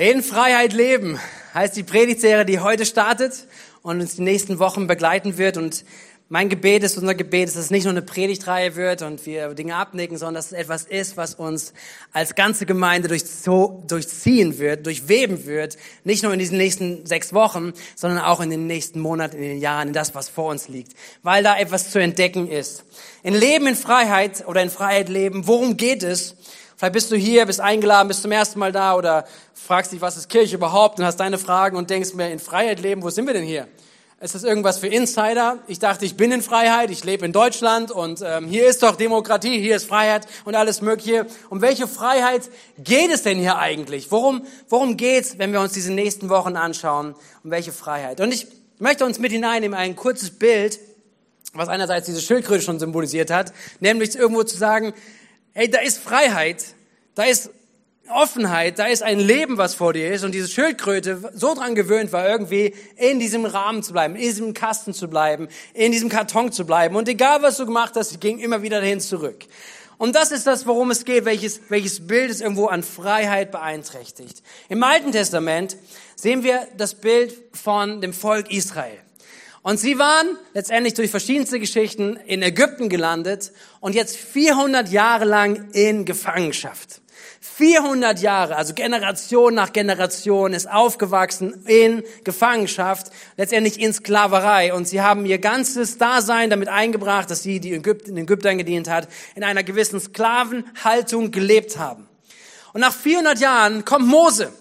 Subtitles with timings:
[0.00, 1.20] In Freiheit leben
[1.52, 3.46] heißt die Predigtserie, die heute startet
[3.82, 5.58] und uns die nächsten Wochen begleiten wird.
[5.58, 5.84] Und
[6.30, 9.52] mein Gebet ist, unser Gebet ist, dass es nicht nur eine Predigtreihe wird und wir
[9.52, 11.74] Dinge abnicken, sondern dass es etwas ist, was uns
[12.14, 15.76] als ganze Gemeinde durchziehen wird, durchweben wird.
[16.04, 19.60] Nicht nur in diesen nächsten sechs Wochen, sondern auch in den nächsten Monaten, in den
[19.60, 20.94] Jahren, in das, was vor uns liegt.
[21.22, 22.84] Weil da etwas zu entdecken ist.
[23.22, 26.36] In Leben in Freiheit oder in Freiheit leben, worum geht es?
[26.80, 30.16] Vielleicht bist du hier, bist eingeladen, bist zum ersten Mal da oder fragst dich, was
[30.16, 33.26] ist Kirche überhaupt und hast deine Fragen und denkst mir, in Freiheit leben, wo sind
[33.26, 33.68] wir denn hier?
[34.18, 35.58] Ist das irgendwas für Insider?
[35.66, 38.96] Ich dachte, ich bin in Freiheit, ich lebe in Deutschland und ähm, hier ist doch
[38.96, 41.26] Demokratie, hier ist Freiheit und alles Mögliche.
[41.50, 44.10] Um welche Freiheit geht es denn hier eigentlich?
[44.10, 47.14] Worum, worum geht's, wenn wir uns diese nächsten Wochen anschauen?
[47.44, 48.22] Um welche Freiheit?
[48.22, 48.46] Und ich
[48.78, 50.78] möchte uns mit hineinnehmen, ein kurzes Bild,
[51.52, 54.94] was einerseits diese Schildkröte schon symbolisiert hat, nämlich irgendwo zu sagen,
[55.52, 56.64] hey, da ist Freiheit,
[57.14, 57.50] da ist
[58.10, 62.12] Offenheit, da ist ein Leben, was vor dir ist und diese Schildkröte so dran gewöhnt
[62.12, 66.50] war, irgendwie in diesem Rahmen zu bleiben, in diesem Kasten zu bleiben, in diesem Karton
[66.50, 69.46] zu bleiben und egal was du gemacht hast, sie ging immer wieder dahin zurück.
[69.96, 74.42] Und das ist das, worum es geht, welches, welches Bild es irgendwo an Freiheit beeinträchtigt.
[74.70, 75.76] Im Alten Testament
[76.16, 78.98] sehen wir das Bild von dem Volk Israel.
[79.62, 85.70] Und sie waren letztendlich durch verschiedenste Geschichten in Ägypten gelandet und jetzt 400 Jahre lang
[85.72, 87.02] in Gefangenschaft.
[87.42, 94.72] 400 Jahre, also Generation nach Generation, ist aufgewachsen in Gefangenschaft, letztendlich in Sklaverei.
[94.72, 99.08] Und sie haben ihr ganzes Dasein damit eingebracht, dass sie, die den Ägyptern gedient hat,
[99.34, 102.08] in einer gewissen Sklavenhaltung gelebt haben.
[102.72, 104.52] Und nach 400 Jahren kommt Mose.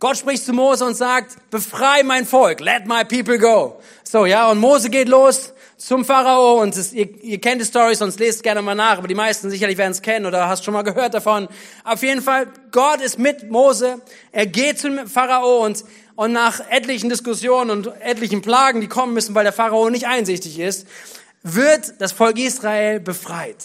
[0.00, 3.80] Gott spricht zu Mose und sagt, befrei mein Volk, let my people go.
[4.04, 7.94] So, ja, und Mose geht los zum Pharao und es, ihr, ihr kennt die Story,
[7.94, 10.74] sonst lest gerne mal nach, aber die meisten sicherlich werden es kennen oder hast schon
[10.74, 11.48] mal gehört davon.
[11.82, 17.08] Auf jeden Fall, Gott ist mit Mose, er geht zum Pharao und, und nach etlichen
[17.08, 20.86] Diskussionen und etlichen Plagen, die kommen müssen, weil der Pharao nicht einsichtig ist,
[21.42, 23.64] wird das Volk Israel befreit.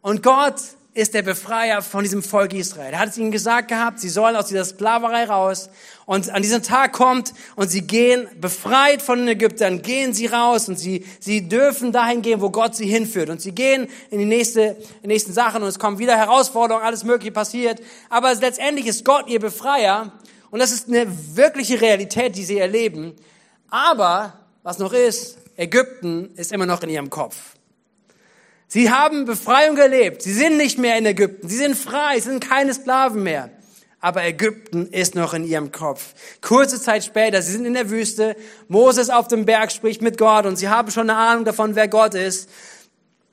[0.00, 0.56] Und Gott
[0.94, 2.92] ist der Befreier von diesem Volk Israel.
[2.92, 5.70] Er hat es ihnen gesagt gehabt, sie sollen aus dieser Sklaverei raus.
[6.04, 10.68] Und an diesem Tag kommt und sie gehen befreit von den Ägyptern, gehen sie raus
[10.68, 13.30] und sie, sie dürfen dahin gehen, wo Gott sie hinführt.
[13.30, 16.84] Und sie gehen in die nächste, in die nächsten Sachen und es kommen wieder Herausforderungen,
[16.84, 17.80] alles Mögliche passiert.
[18.10, 20.12] Aber letztendlich ist Gott ihr Befreier
[20.50, 23.14] und das ist eine wirkliche Realität, die sie erleben.
[23.70, 27.36] Aber was noch ist, Ägypten ist immer noch in ihrem Kopf.
[28.72, 30.22] Sie haben Befreiung erlebt.
[30.22, 31.46] Sie sind nicht mehr in Ägypten.
[31.46, 32.14] Sie sind frei.
[32.14, 33.50] Sie sind keine Sklaven mehr.
[34.00, 36.14] Aber Ägypten ist noch in ihrem Kopf.
[36.40, 38.34] Kurze Zeit später, sie sind in der Wüste.
[38.68, 41.86] Moses auf dem Berg spricht mit Gott und sie haben schon eine Ahnung davon, wer
[41.86, 42.48] Gott ist.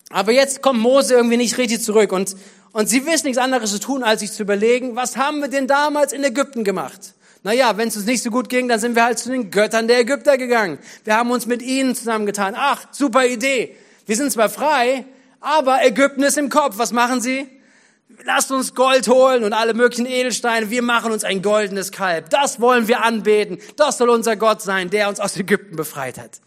[0.10, 2.36] Aber jetzt kommt Mose irgendwie nicht richtig zurück und,
[2.74, 5.68] und sie wissen nichts anderes zu tun, als sich zu überlegen, was haben wir denn
[5.68, 7.14] damals in Ägypten gemacht?
[7.44, 9.88] Naja, wenn es uns nicht so gut ging, dann sind wir halt zu den Göttern
[9.88, 10.80] der Ägypter gegangen.
[11.06, 12.56] Wir haben uns mit ihnen zusammengetan.
[12.58, 13.78] Ach, super Idee.
[14.06, 15.06] Wir sind zwar frei,
[15.42, 16.78] aber Ägypten ist im Kopf.
[16.78, 17.48] Was machen sie?
[18.24, 20.70] Lasst uns Gold holen und alle möglichen Edelsteine.
[20.70, 22.30] Wir machen uns ein goldenes Kalb.
[22.30, 23.60] Das wollen wir anbeten.
[23.78, 26.42] Das soll unser Gott sein, der uns aus Ägypten befreit hat.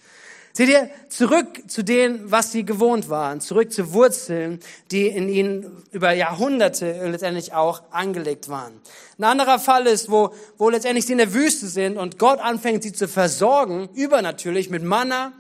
[0.55, 4.61] Seht ihr, zurück zu dem, was sie gewohnt waren, zurück zu Wurzeln,
[4.91, 8.75] die in ihnen über Jahrhunderte letztendlich auch angelegt waren.
[9.17, 12.83] Ein anderer Fall ist, wo, wo letztendlich sie in der Wüste sind und Gott anfängt,
[12.83, 15.33] sie zu versorgen, übernatürlich mit Manna,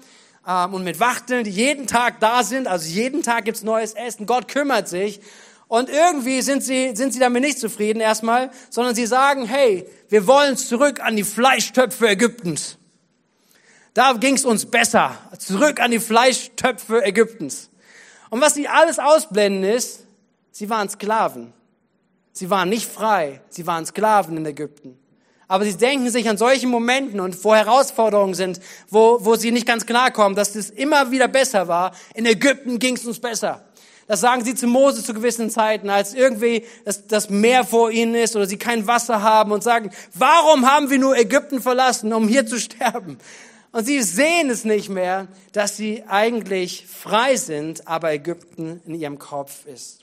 [0.47, 2.67] ähm, und mit Wachteln, die jeden Tag da sind.
[2.67, 4.27] Also jeden Tag gibt's neues Essen.
[4.27, 5.21] Gott kümmert sich.
[5.69, 10.27] Und irgendwie sind sie, sind sie damit nicht zufrieden erstmal, sondern sie sagen, hey, wir
[10.27, 12.77] wollen zurück an die Fleischtöpfe Ägyptens.
[13.95, 15.17] Da ging's uns besser.
[15.39, 17.71] Zurück an die Fleischtöpfe Ägyptens.
[18.31, 20.07] Und was sie alles ausblenden ist,
[20.51, 21.53] sie waren Sklaven.
[22.33, 23.41] Sie waren nicht frei.
[23.49, 24.99] Sie waren Sklaven in Ägypten.
[25.53, 28.59] Aber sie denken sich an solchen Momenten und wo Herausforderungen sind,
[28.89, 31.93] wo, wo sie nicht ganz klar kommen, dass es immer wieder besser war.
[32.15, 33.63] In Ägypten ging es uns besser.
[34.07, 38.15] Das sagen sie zu Mose zu gewissen Zeiten, als irgendwie das, das Meer vor ihnen
[38.15, 42.29] ist oder sie kein Wasser haben und sagen, warum haben wir nur Ägypten verlassen, um
[42.29, 43.19] hier zu sterben?
[43.73, 49.19] Und sie sehen es nicht mehr, dass sie eigentlich frei sind, aber Ägypten in ihrem
[49.19, 50.02] Kopf ist.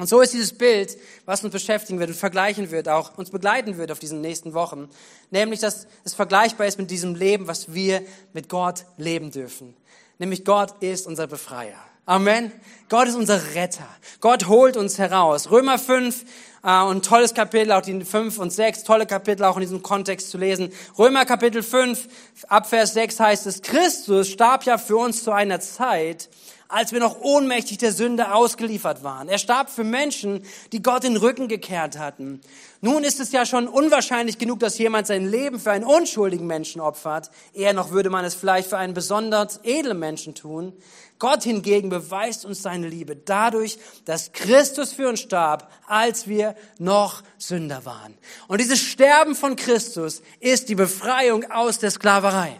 [0.00, 3.76] Und so ist dieses Bild, was uns beschäftigen wird und vergleichen wird, auch uns begleiten
[3.76, 4.88] wird auf diesen nächsten Wochen.
[5.30, 8.02] Nämlich, dass es vergleichbar ist mit diesem Leben, was wir
[8.32, 9.76] mit Gott leben dürfen.
[10.18, 11.78] Nämlich Gott ist unser Befreier.
[12.06, 12.50] Amen.
[12.88, 13.86] Gott ist unser Retter.
[14.20, 15.50] Gott holt uns heraus.
[15.50, 16.24] Römer 5,
[16.62, 20.30] äh, und tolles Kapitel, auch die 5 und 6, tolle Kapitel auch in diesem Kontext
[20.30, 20.72] zu lesen.
[20.98, 22.08] Römer Kapitel 5,
[22.48, 26.28] ab Vers 6 heißt es, Christus starb ja für uns zu einer Zeit,
[26.70, 29.28] als wir noch ohnmächtig der Sünde ausgeliefert waren.
[29.28, 32.40] Er starb für Menschen, die Gott den Rücken gekehrt hatten.
[32.80, 36.80] Nun ist es ja schon unwahrscheinlich genug, dass jemand sein Leben für einen unschuldigen Menschen
[36.80, 37.30] opfert.
[37.52, 40.72] Eher noch würde man es vielleicht für einen besonders edlen Menschen tun.
[41.18, 47.22] Gott hingegen beweist uns seine Liebe dadurch, dass Christus für uns starb, als wir noch
[47.36, 48.16] Sünder waren.
[48.48, 52.58] Und dieses Sterben von Christus ist die Befreiung aus der Sklaverei.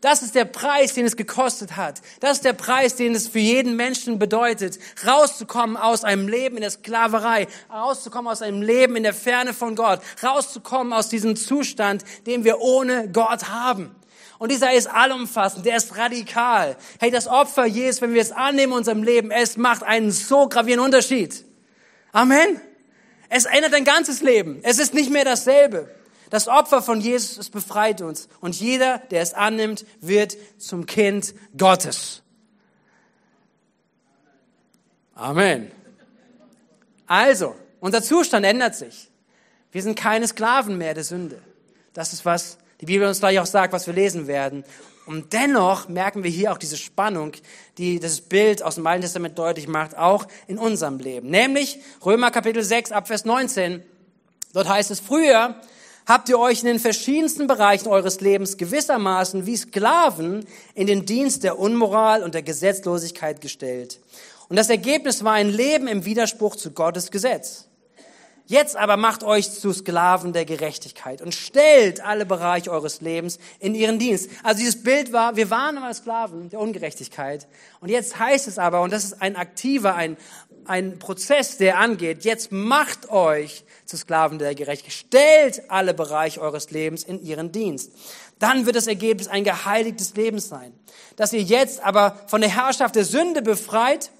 [0.00, 2.02] Das ist der Preis, den es gekostet hat.
[2.20, 6.62] Das ist der Preis, den es für jeden Menschen bedeutet, rauszukommen aus einem Leben in
[6.62, 12.04] der Sklaverei, rauszukommen aus einem Leben in der Ferne von Gott, rauszukommen aus diesem Zustand,
[12.26, 13.94] den wir ohne Gott haben.
[14.38, 16.76] Und dieser ist allumfassend, der ist radikal.
[17.00, 20.48] Hey, das Opfer Jesus, wenn wir es annehmen in unserem Leben, es macht einen so
[20.48, 21.44] gravierenden Unterschied.
[22.12, 22.60] Amen.
[23.28, 24.60] Es ändert dein ganzes Leben.
[24.62, 25.88] Es ist nicht mehr dasselbe.
[26.30, 28.28] Das Opfer von Jesus, es befreit uns.
[28.40, 32.22] Und jeder, der es annimmt, wird zum Kind Gottes.
[35.14, 35.70] Amen.
[37.06, 39.10] Also, unser Zustand ändert sich.
[39.72, 41.40] Wir sind keine Sklaven mehr der Sünde.
[41.92, 44.64] Das ist, was die Bibel uns gleich auch sagt, was wir lesen werden.
[45.06, 47.32] Und dennoch merken wir hier auch diese Spannung,
[47.78, 51.30] die das Bild aus dem Alten Testament deutlich macht, auch in unserem Leben.
[51.30, 53.82] Nämlich Römer Kapitel 6 ab Vers 19.
[54.52, 55.60] Dort heißt es, früher
[56.06, 61.42] habt ihr euch in den verschiedensten Bereichen eures Lebens gewissermaßen wie Sklaven in den Dienst
[61.44, 64.00] der Unmoral und der Gesetzlosigkeit gestellt.
[64.48, 67.66] Und das Ergebnis war ein Leben im Widerspruch zu Gottes Gesetz.
[68.48, 73.74] Jetzt aber macht euch zu Sklaven der Gerechtigkeit und stellt alle Bereiche eures Lebens in
[73.74, 74.30] ihren Dienst.
[74.44, 77.48] Also dieses Bild war, wir waren einmal Sklaven der Ungerechtigkeit.
[77.80, 80.16] Und jetzt heißt es aber, und das ist ein aktiver, ein,
[80.68, 84.92] ein Prozess, der angeht, jetzt macht euch zu Sklaven der Gerechtigkeit.
[84.92, 87.92] Stellt alle Bereiche eures Lebens in ihren Dienst.
[88.38, 90.72] Dann wird das Ergebnis ein geheiligtes Leben sein.
[91.16, 94.10] Dass ihr jetzt aber von der Herrschaft der Sünde befreit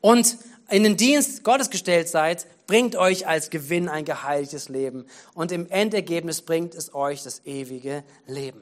[0.00, 0.36] und
[0.70, 5.06] in den Dienst Gottes gestellt seid, bringt euch als Gewinn ein geheiligtes Leben.
[5.34, 8.60] Und im Endergebnis bringt es euch das ewige Leben.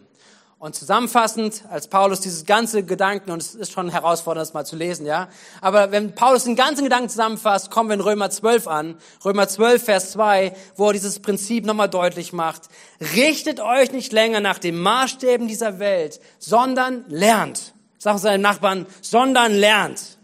[0.62, 4.76] Und zusammenfassend, als Paulus dieses ganze Gedanken, und es ist schon herausfordernd, das mal zu
[4.76, 5.26] lesen, ja.
[5.61, 8.94] Aber wenn Paulus den ganzen Gedanken zusammenfasst, kommen wir in Römer 12 an.
[9.25, 12.69] Römer 12, Vers 2, wo er dieses Prinzip nochmal deutlich macht.
[13.00, 17.75] Richtet euch nicht länger nach den Maßstäben dieser Welt, sondern lernt.
[17.99, 20.20] Sagen seinen Nachbarn, sondern lernt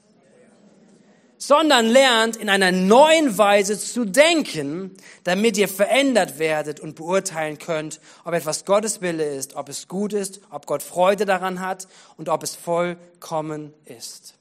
[1.39, 8.01] sondern lernt in einer neuen Weise zu denken, damit ihr verändert werdet und beurteilen könnt,
[8.25, 11.87] ob etwas Gottes Wille ist, ob es gut ist, ob Gott Freude daran hat
[12.17, 14.35] und ob es vollkommen ist.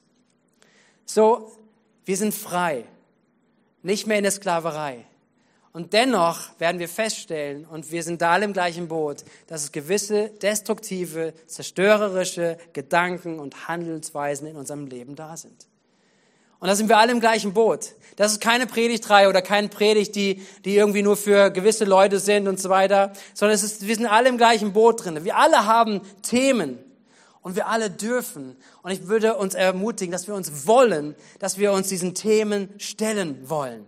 [1.06, 1.52] So,
[2.04, 2.84] wir sind frei,
[3.82, 5.06] nicht mehr in der Sklaverei.
[5.72, 9.70] Und dennoch werden wir feststellen, und wir sind da alle im gleichen Boot, dass es
[9.70, 15.68] gewisse destruktive, zerstörerische Gedanken und Handelsweisen in unserem Leben da sind.
[16.60, 17.94] Und da sind wir alle im gleichen Boot.
[18.16, 22.48] Das ist keine Predigtreihe oder keine Predigt, die, die irgendwie nur für gewisse Leute sind
[22.48, 25.24] und so weiter, sondern es ist, wir sind alle im gleichen Boot drin.
[25.24, 26.78] Wir alle haben Themen
[27.42, 28.56] und wir alle dürfen.
[28.82, 33.48] Und ich würde uns ermutigen, dass wir uns wollen, dass wir uns diesen Themen stellen
[33.48, 33.86] wollen.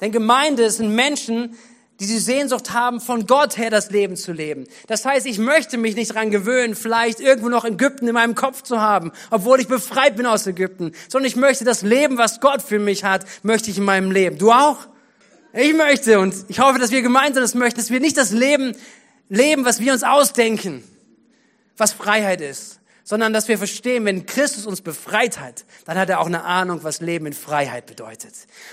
[0.00, 1.56] Denn Gemeinde sind Menschen,
[2.00, 4.64] die die Sehnsucht haben, von Gott her das Leben zu leben.
[4.88, 8.62] Das heißt, ich möchte mich nicht dran gewöhnen, vielleicht irgendwo noch Ägypten in meinem Kopf
[8.62, 12.62] zu haben, obwohl ich befreit bin aus Ägypten, sondern ich möchte das Leben, was Gott
[12.62, 14.38] für mich hat, möchte ich in meinem Leben.
[14.38, 14.78] Du auch?
[15.52, 18.74] Ich möchte und ich hoffe, dass wir gemeinsam das möchten, dass wir nicht das Leben
[19.28, 20.82] leben, was wir uns ausdenken,
[21.76, 26.20] was Freiheit ist, sondern dass wir verstehen, wenn Christus uns befreit hat, dann hat er
[26.20, 28.32] auch eine Ahnung, was Leben in Freiheit bedeutet.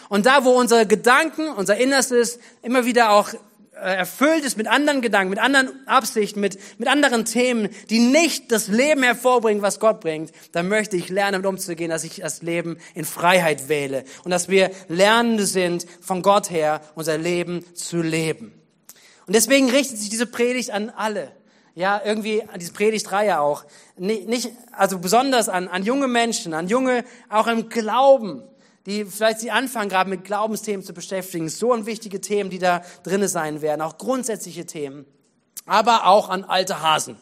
[0.09, 3.33] Und da, wo unsere Gedanken, unser Innerstes immer wieder auch
[3.81, 8.51] äh, erfüllt ist mit anderen Gedanken, mit anderen Absichten, mit, mit anderen Themen, die nicht
[8.53, 12.41] das Leben hervorbringen, was Gott bringt, dann möchte ich lernen, damit umzugehen, dass ich das
[12.41, 18.01] Leben in Freiheit wähle und dass wir Lernende sind, von Gott her unser Leben zu
[18.01, 18.53] leben.
[19.27, 21.31] Und deswegen richtet sich diese Predigt an alle
[21.75, 23.65] ja, irgendwie an diese Predigtreihe auch,
[23.97, 28.43] nicht, also besonders an, an junge Menschen, an junge, auch im Glauben,
[28.85, 32.83] die vielleicht sie anfangen gerade mit Glaubensthemen zu beschäftigen, so ein wichtige Themen, die da
[33.03, 35.05] drinne sein werden, auch grundsätzliche Themen,
[35.65, 37.15] aber auch an alte Hasen.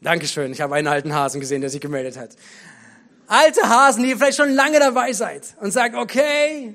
[0.00, 2.30] Dankeschön, ich habe einen alten Hasen gesehen, der sich gemeldet hat.
[3.26, 6.74] Alte Hasen, die vielleicht schon lange dabei seid und sagt, okay,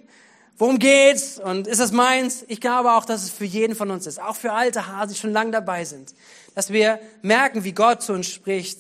[0.58, 1.38] Worum geht's?
[1.38, 2.46] Und ist es meins?
[2.48, 4.22] Ich glaube auch, dass es für jeden von uns ist.
[4.22, 6.16] Auch für alte Hasen, die schon lange dabei sind.
[6.54, 8.80] Dass wir merken, wie Gott zu uns spricht.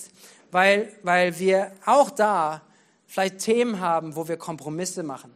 [0.51, 2.61] Weil, weil wir auch da
[3.07, 5.33] vielleicht Themen haben, wo wir Kompromisse machen.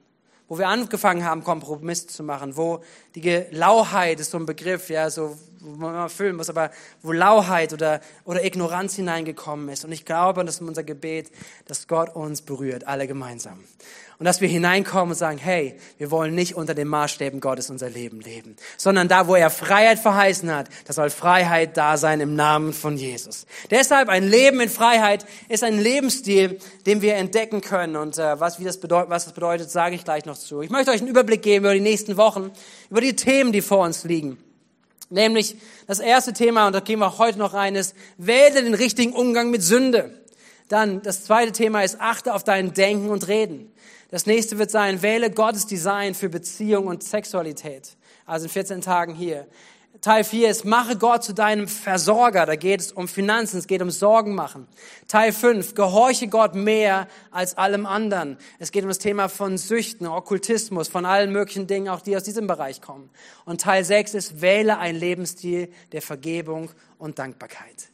[0.47, 2.55] Wo wir angefangen haben, Kompromisse zu machen.
[2.55, 2.81] Wo
[3.15, 7.11] die Lauheit ist so ein Begriff, ja, so, wo man mal füllen muss, aber wo
[7.11, 9.83] Lauheit oder, oder Ignoranz hineingekommen ist.
[9.83, 11.31] Und ich glaube, das ist unser Gebet,
[11.65, 13.59] dass Gott uns berührt, alle gemeinsam.
[14.19, 17.89] Und dass wir hineinkommen und sagen, hey, wir wollen nicht unter den Maßstäben Gottes unser
[17.89, 22.35] Leben leben, sondern da, wo er Freiheit verheißen hat, da soll Freiheit da sein im
[22.35, 23.45] Namen von Jesus.
[23.71, 27.95] Deshalb ein Leben in Freiheit ist ein Lebensstil, den wir entdecken können.
[27.95, 30.61] Und äh, was, wie das bedeutet, was das bedeutet, sage ich gleich noch zu.
[30.61, 32.51] Ich möchte euch einen Überblick geben über die nächsten Wochen,
[32.89, 34.37] über die Themen, die vor uns liegen.
[35.09, 35.55] Nämlich
[35.87, 39.49] das erste Thema, und da gehen wir heute noch rein, ist, wähle den richtigen Umgang
[39.49, 40.11] mit Sünde.
[40.67, 43.71] Dann das zweite Thema ist, achte auf dein Denken und Reden.
[44.11, 47.95] Das nächste wird sein, wähle Gottes Design für Beziehung und Sexualität.
[48.25, 49.47] Also in 14 Tagen hier.
[50.01, 52.45] Teil 4 ist, mache Gott zu deinem Versorger.
[52.45, 54.65] Da geht es um Finanzen, es geht um Sorgen machen.
[55.07, 58.37] Teil 5, gehorche Gott mehr als allem anderen.
[58.59, 62.23] Es geht um das Thema von Süchten, Okkultismus, von allen möglichen Dingen, auch die aus
[62.23, 63.09] diesem Bereich kommen.
[63.43, 67.89] Und Teil 6 ist, wähle ein Lebensstil der Vergebung und Dankbarkeit.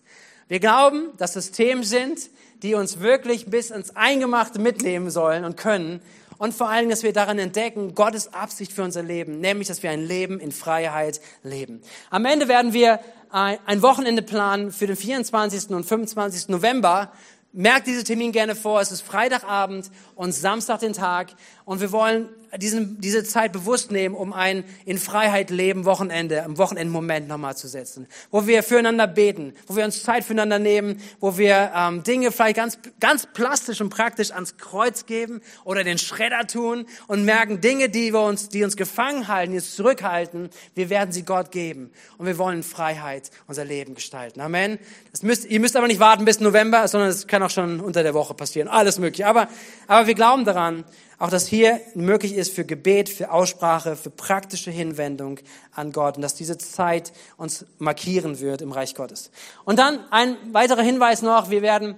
[0.47, 2.29] Wir glauben, dass es Themen sind,
[2.61, 6.01] die uns wirklich bis ins Eingemachte mitnehmen sollen und können.
[6.37, 9.89] Und vor allem, dass wir daran entdecken, Gottes Absicht für unser Leben, nämlich, dass wir
[9.89, 11.81] ein Leben in Freiheit leben.
[12.09, 12.99] Am Ende werden wir
[13.31, 15.71] ein Wochenende planen für den 24.
[15.71, 16.49] und 25.
[16.49, 17.11] November,
[17.57, 18.81] Merkt diese Termin gerne vor.
[18.81, 21.29] Es ist Freitagabend und Samstag den Tag.
[21.65, 26.57] Und wir wollen diesen, diese Zeit bewusst nehmen, um ein in Freiheit leben Wochenende, im
[26.57, 28.07] Wochenendmoment nochmal zu setzen.
[28.31, 32.55] Wo wir füreinander beten, wo wir uns Zeit füreinander nehmen, wo wir ähm, Dinge vielleicht
[32.55, 37.89] ganz, ganz plastisch und praktisch ans Kreuz geben oder den Schredder tun und merken, Dinge,
[37.89, 41.91] die wir uns, die uns gefangen halten, die uns zurückhalten, wir werden sie Gott geben.
[42.17, 44.39] Und wir wollen in Freiheit unser Leben gestalten.
[44.39, 44.79] Amen.
[45.11, 48.03] Das müsst, ihr müsst aber nicht warten bis November, sondern es kann auch schon unter
[48.03, 49.27] der Woche passieren, alles mögliche.
[49.27, 49.47] Aber,
[49.87, 50.85] aber wir glauben daran,
[51.17, 55.39] auch dass hier möglich ist für Gebet, für Aussprache, für praktische Hinwendung
[55.73, 59.31] an Gott und dass diese Zeit uns markieren wird im Reich Gottes.
[59.63, 61.95] Und dann ein weiterer Hinweis noch, wir werden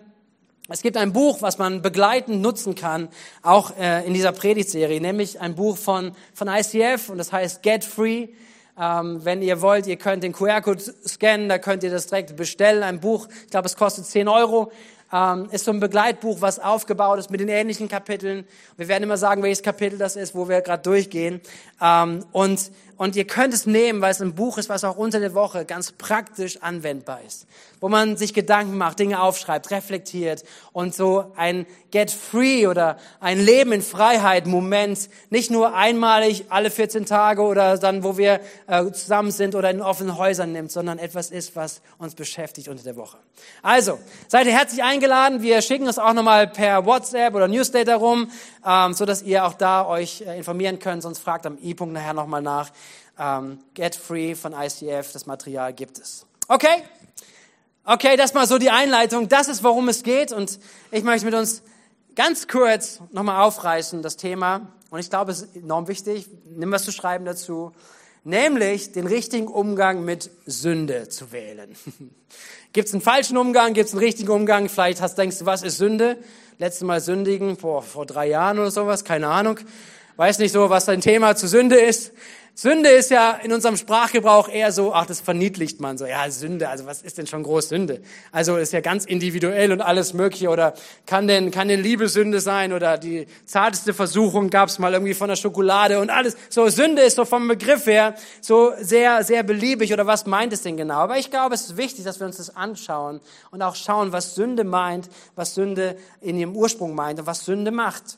[0.70, 3.08] es gibt ein Buch, was man begleitend nutzen kann,
[3.42, 7.86] auch äh, in dieser Predigtserie, nämlich ein Buch von, von ICF und das heißt Get
[7.86, 8.28] Free.
[8.78, 12.84] Ähm, wenn ihr wollt, ihr könnt den QR-Code scannen, da könnt ihr das direkt bestellen.
[12.84, 14.72] Ein Buch, ich glaube, es kostet 10 Euro
[15.12, 18.46] ähm, ist so ein Begleitbuch, was aufgebaut ist mit den ähnlichen Kapiteln.
[18.76, 21.42] Wir werden immer sagen, welches Kapitel das ist, wo wir gerade durchgehen.
[21.82, 25.20] Ähm, und und ihr könnt es nehmen, weil es ein Buch ist, was auch unter
[25.20, 27.46] der Woche ganz praktisch anwendbar ist.
[27.80, 33.40] Wo man sich Gedanken macht, Dinge aufschreibt, reflektiert und so ein Get Free oder ein
[33.40, 38.92] Leben in Freiheit Moment, nicht nur einmalig alle 14 Tage oder dann, wo wir äh,
[38.92, 42.96] zusammen sind oder in offenen Häusern nimmt, sondern etwas ist, was uns beschäftigt unter der
[42.96, 43.18] Woche.
[43.62, 45.42] Also, seid ihr herzlich eingeladen.
[45.42, 48.32] Wir schicken es auch nochmal per WhatsApp oder Newsletter rum,
[48.66, 51.04] ähm, so dass ihr auch da euch äh, informieren könnt.
[51.04, 52.72] Sonst fragt am E-Punkt nachher nochmal nach.
[53.20, 56.26] Ähm, Get Free von ICF, das Material gibt es.
[56.48, 56.84] Okay?
[57.84, 59.30] Okay, das mal so die Einleitung.
[59.30, 60.32] Das ist, worum es geht.
[60.32, 60.60] Und
[60.92, 61.64] ich möchte mit uns
[62.16, 64.68] ganz kurz nochmal aufreißen, das Thema.
[64.90, 66.28] Und ich glaube, es ist enorm wichtig.
[66.46, 67.72] Nimm was zu schreiben dazu.
[68.24, 71.76] Nämlich den richtigen Umgang mit Sünde zu wählen.
[72.74, 73.74] Gibt es einen falschen Umgang?
[73.74, 74.68] Gibt es einen richtigen Umgang?
[74.68, 76.18] Vielleicht hast, denkst du, was ist Sünde?
[76.60, 79.60] Letztes Mal sündigen, vor, vor drei Jahren oder sowas, keine Ahnung.
[80.18, 82.12] Weiß nicht so, was dein Thema zu Sünde ist.
[82.56, 86.08] Sünde ist ja in unserem Sprachgebrauch eher so, ach, das verniedlicht man so.
[86.08, 88.02] Ja, Sünde, also was ist denn schon groß Sünde?
[88.32, 90.50] Also ist ja ganz individuell und alles mögliche.
[90.50, 90.74] Oder
[91.06, 92.74] kann denn, kann denn Liebe Sünde sein?
[92.74, 96.36] Oder die zarteste Versuchung gab's mal irgendwie von der Schokolade und alles.
[96.50, 99.94] So, Sünde ist so vom Begriff her so sehr, sehr beliebig.
[99.94, 100.96] Oder was meint es denn genau?
[100.96, 103.22] Aber ich glaube, es ist wichtig, dass wir uns das anschauen
[103.52, 107.70] und auch schauen, was Sünde meint, was Sünde in ihrem Ursprung meint und was Sünde
[107.70, 108.18] macht.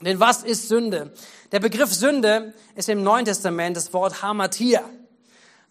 [0.00, 1.12] Denn was ist Sünde?
[1.52, 4.82] Der Begriff Sünde ist im Neuen Testament das Wort Hamatia.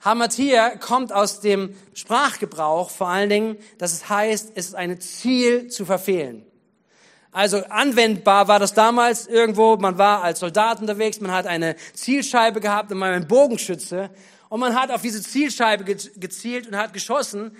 [0.03, 5.67] Hamatia kommt aus dem Sprachgebrauch vor allen Dingen, dass es heißt, es ist ein Ziel
[5.67, 6.45] zu verfehlen.
[7.31, 12.59] Also anwendbar war das damals irgendwo, man war als Soldat unterwegs, man hat eine Zielscheibe
[12.59, 14.09] gehabt und man einen Bogenschütze
[14.49, 17.55] und man hat auf diese Zielscheibe gezielt und hat geschossen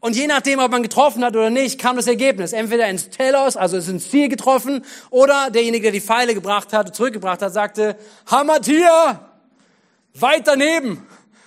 [0.00, 2.52] und je nachdem, ob man getroffen hat oder nicht, kam das Ergebnis.
[2.52, 6.94] Entweder ins Telos, also ist ins Ziel getroffen, oder derjenige, der die Pfeile gebracht hat,
[6.94, 7.96] zurückgebracht hat, sagte,
[8.30, 9.28] Hamatia,
[10.14, 11.04] weit daneben.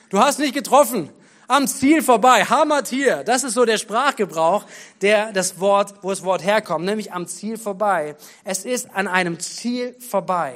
[0.09, 1.09] Du hast nicht getroffen.
[1.47, 2.43] Am Ziel vorbei.
[2.43, 3.23] Hamatia.
[3.23, 4.65] Das ist so der Sprachgebrauch,
[5.01, 8.15] der das Wort, wo das Wort herkommt, nämlich am Ziel vorbei.
[8.43, 10.55] Es ist an einem Ziel vorbei.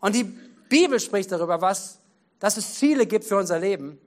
[0.00, 1.98] Und die Bibel spricht darüber, was,
[2.38, 3.98] dass es Ziele gibt für unser Leben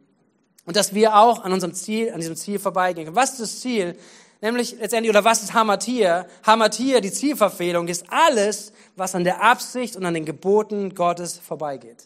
[0.69, 3.15] und dass wir auch an unserem Ziel, an diesem Ziel vorbeigehen.
[3.15, 3.97] Was ist das Ziel?
[4.39, 6.27] Nämlich letztendlich, oder was ist Hamatir?
[6.45, 12.03] Hamatir, die Zielverfehlung, ist alles, was an der Absicht und an den Geboten Gottes vorbeigeht.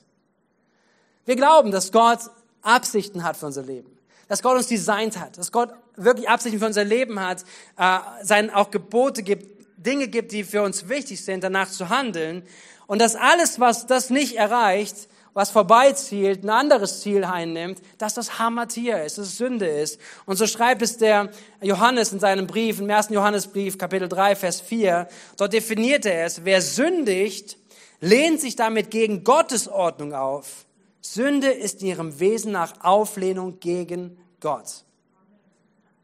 [1.26, 2.20] Wir glauben, dass Gott
[2.62, 4.00] Absichten hat für unser Leben.
[4.30, 5.38] Dass Gott uns designt hat.
[5.38, 7.44] Dass Gott wirklich Absichten für unser Leben hat.
[7.78, 12.44] Äh, seinen auch Gebote gibt, Dinge gibt, die für uns wichtig sind, danach zu handeln.
[12.88, 18.38] Und dass alles, was das nicht erreicht, was vorbeizielt, ein anderes Ziel einnimmt, dass das
[18.38, 20.00] Hamatia ist, dass es Sünde ist.
[20.26, 21.30] Und so schreibt es der
[21.62, 25.08] Johannes in seinem Brief, im ersten Johannesbrief, Kapitel 3, Vers 4.
[25.38, 27.58] Dort definiert er es, wer sündigt,
[28.00, 30.66] lehnt sich damit gegen Gottes Ordnung auf.
[31.02, 34.84] Sünde ist in ihrem Wesen nach Auflehnung gegen Gott.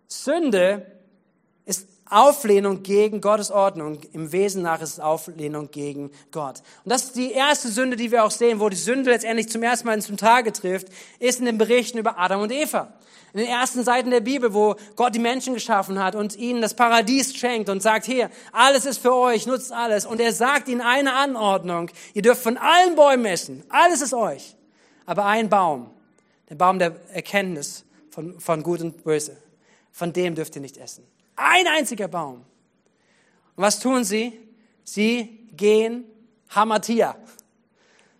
[0.07, 0.98] Sünde
[2.09, 3.99] Auflehnung gegen Gottes Ordnung.
[4.13, 6.61] Im Wesen nach ist es Auflehnung gegen Gott.
[6.83, 9.61] Und das ist die erste Sünde, die wir auch sehen, wo die Sünde letztendlich zum
[9.61, 10.87] ersten Mal zum Tage trifft,
[11.19, 12.93] ist in den Berichten über Adam und Eva.
[13.33, 16.73] In den ersten Seiten der Bibel, wo Gott die Menschen geschaffen hat und ihnen das
[16.73, 20.07] Paradies schenkt und sagt, hier, alles ist für euch, nutzt alles.
[20.07, 24.55] Und er sagt ihnen eine Anordnung, ihr dürft von allen Bäumen essen, alles ist euch.
[25.05, 25.91] Aber ein Baum,
[26.49, 29.37] der Baum der Erkenntnis von, von Gut und Böse,
[29.91, 31.03] von dem dürft ihr nicht essen.
[31.41, 32.43] Ein einziger Baum.
[33.55, 34.37] Und was tun sie?
[34.83, 36.03] Sie gehen
[36.49, 37.15] Hamatia.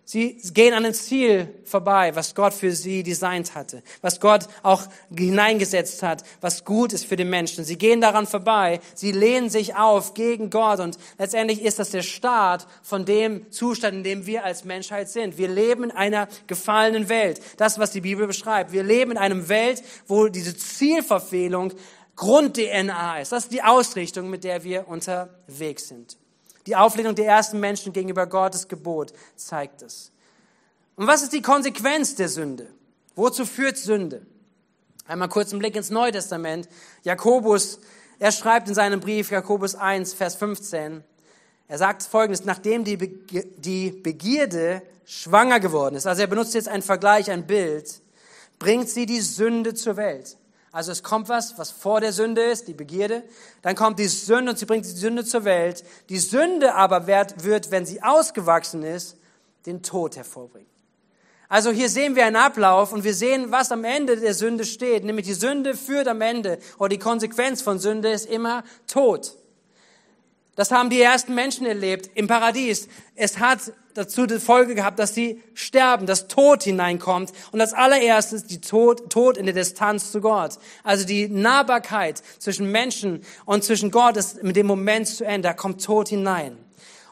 [0.06, 4.82] Sie gehen an dem Ziel vorbei, was Gott für sie designt hatte, was Gott auch
[5.16, 7.62] hineingesetzt hat, was gut ist für den Menschen.
[7.62, 12.02] Sie gehen daran vorbei, sie lehnen sich auf gegen Gott und letztendlich ist das der
[12.02, 15.38] Start von dem Zustand, in dem wir als Menschheit sind.
[15.38, 17.40] Wir leben in einer gefallenen Welt.
[17.58, 18.72] Das, was die Bibel beschreibt.
[18.72, 21.72] Wir leben in einer Welt, wo diese Zielverfehlung
[22.20, 23.32] Grund-DNA ist.
[23.32, 26.18] Das ist die Ausrichtung, mit der wir unterwegs sind.
[26.66, 30.12] Die Auflehnung der ersten Menschen gegenüber Gottes Gebot zeigt es.
[30.96, 32.66] Und was ist die Konsequenz der Sünde?
[33.16, 34.26] Wozu führt Sünde?
[35.06, 36.68] Einmal kurz einen Blick ins Neue Testament.
[37.04, 37.80] Jakobus,
[38.18, 41.02] er schreibt in seinem Brief, Jakobus 1, Vers 15,
[41.68, 46.82] er sagt folgendes, nachdem die, die Begierde schwanger geworden ist, also er benutzt jetzt einen
[46.82, 48.02] Vergleich, ein Bild,
[48.58, 50.36] bringt sie die Sünde zur Welt.
[50.72, 53.24] Also es kommt was, was vor der Sünde ist, die Begierde.
[53.62, 55.84] Dann kommt die Sünde und sie bringt die Sünde zur Welt.
[56.08, 59.16] Die Sünde aber wird, wenn sie ausgewachsen ist,
[59.66, 60.70] den Tod hervorbringen.
[61.48, 65.02] Also hier sehen wir einen Ablauf und wir sehen, was am Ende der Sünde steht.
[65.02, 69.34] Nämlich die Sünde führt am Ende, oder die Konsequenz von Sünde ist immer Tod.
[70.54, 72.86] Das haben die ersten Menschen erlebt im Paradies.
[73.16, 77.32] Es hat dazu die Folge gehabt, dass sie sterben, dass Tod hineinkommt.
[77.52, 80.58] Und als allererstes die Tod, Tod in der Distanz zu Gott.
[80.84, 85.48] Also die Nahbarkeit zwischen Menschen und zwischen Gott ist mit dem Moment zu Ende.
[85.48, 86.56] Da kommt Tod hinein.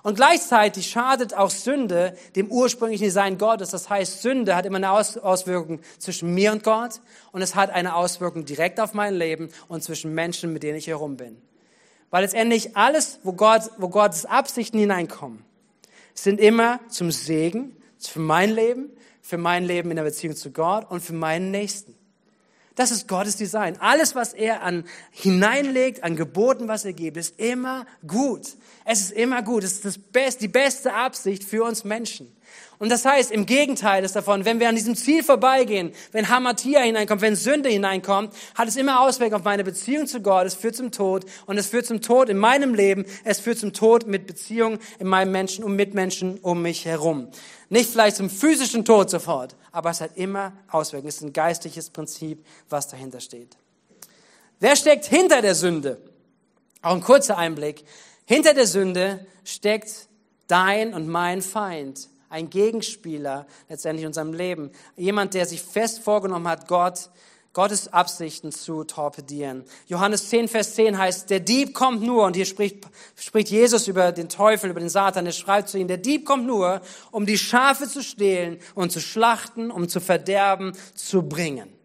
[0.03, 3.71] Und gleichzeitig schadet auch Sünde dem ursprünglichen Design Gottes.
[3.71, 7.01] Das heißt, Sünde hat immer eine Auswirkung zwischen mir und Gott
[7.33, 10.87] und es hat eine Auswirkung direkt auf mein Leben und zwischen Menschen, mit denen ich
[10.87, 11.37] herum bin.
[12.11, 15.45] Weil letztendlich alles, wo, Gott, wo Gottes Absichten hineinkommen,
[16.23, 18.91] sind immer zum Segen für mein Leben,
[19.23, 21.95] für mein Leben in der Beziehung zu Gott und für meinen Nächsten.
[22.75, 23.77] Das ist Gottes Design.
[23.81, 28.57] Alles, was er an hineinlegt, an Geboten, was er gibt, ist immer gut.
[28.85, 29.65] Es ist immer gut.
[29.65, 32.33] Es ist das Best, die beste Absicht für uns Menschen.
[32.79, 36.81] Und das heißt, im Gegenteil ist davon, wenn wir an diesem Ziel vorbeigehen, wenn Hamatia
[36.81, 40.47] hineinkommt, wenn Sünde hineinkommt, hat es immer Auswirkungen auf meine Beziehung zu Gott.
[40.47, 43.05] Es führt zum Tod und es führt zum Tod in meinem Leben.
[43.25, 47.29] Es führt zum Tod mit Beziehungen in meinem Menschen und Mitmenschen um mich herum.
[47.69, 51.09] Nicht vielleicht zum physischen Tod sofort, aber es hat immer Auswirkungen.
[51.09, 53.57] Es ist ein geistliches Prinzip, was dahinter steht.
[54.61, 56.01] Wer steckt hinter der Sünde?
[56.83, 57.85] Auch ein kurzer Einblick.
[58.25, 60.09] Hinter der Sünde steckt
[60.47, 64.71] dein und mein Feind, ein Gegenspieler letztendlich in unserem Leben.
[64.97, 67.11] Jemand, der sich fest vorgenommen hat, Gott,
[67.55, 69.64] Gottes Absichten zu torpedieren.
[69.87, 72.85] Johannes 10, Vers 10 heißt, der Dieb kommt nur, und hier spricht,
[73.17, 76.47] spricht Jesus über den Teufel, über den Satan, er schreibt zu ihm, der Dieb kommt
[76.47, 81.78] nur, um die Schafe zu stehlen und zu schlachten, um zu verderben, zu bringen.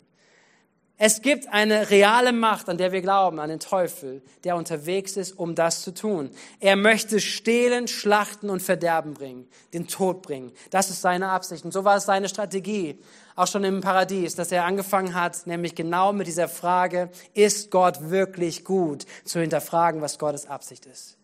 [0.97, 5.32] Es gibt eine reale Macht, an der wir glauben, an den Teufel, der unterwegs ist,
[5.32, 6.29] um das zu tun.
[6.60, 10.51] Er möchte stehlen, schlachten und Verderben bringen, den Tod bringen.
[10.69, 11.65] Das ist seine Absicht.
[11.65, 12.99] Und so war es seine Strategie,
[13.36, 18.12] auch schon im Paradies, dass er angefangen hat, nämlich genau mit dieser Frage, ist Gott
[18.12, 21.17] wirklich gut, zu hinterfragen, was Gottes Absicht ist.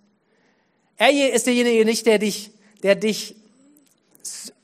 [0.97, 2.51] Er ist derjenige nicht, der dich,
[2.81, 3.35] der dich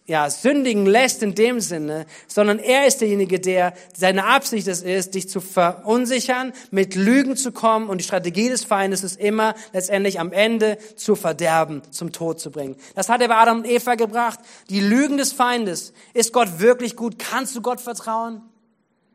[0.08, 5.16] ja, sündigen lässt in dem Sinne, sondern er ist derjenige, der seine Absicht es ist,
[5.16, 10.20] dich zu verunsichern, mit Lügen zu kommen und die Strategie des Feindes ist immer letztendlich
[10.20, 12.76] am Ende zu verderben, zum Tod zu bringen.
[12.94, 14.40] Das hat er bei Adam und Eva gebracht.
[14.70, 15.92] Die Lügen des Feindes.
[16.14, 17.18] Ist Gott wirklich gut?
[17.18, 18.44] Kannst du Gott vertrauen?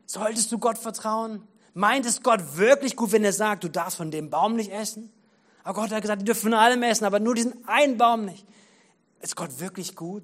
[0.05, 1.41] Solltest du Gott vertrauen?
[1.73, 5.09] Meint es Gott wirklich gut, wenn er sagt, du darfst von dem Baum nicht essen?
[5.63, 8.45] Aber Gott hat gesagt, die dürfen von allem essen, aber nur diesen einen Baum nicht.
[9.21, 10.23] Ist Gott wirklich gut?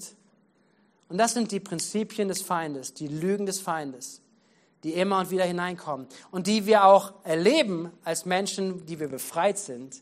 [1.10, 4.22] Und das sind die Prinzipien des Feindes, die Lügen des Feindes,
[4.84, 9.58] die immer und wieder hineinkommen und die wir auch erleben als Menschen, die wir befreit
[9.58, 10.02] sind,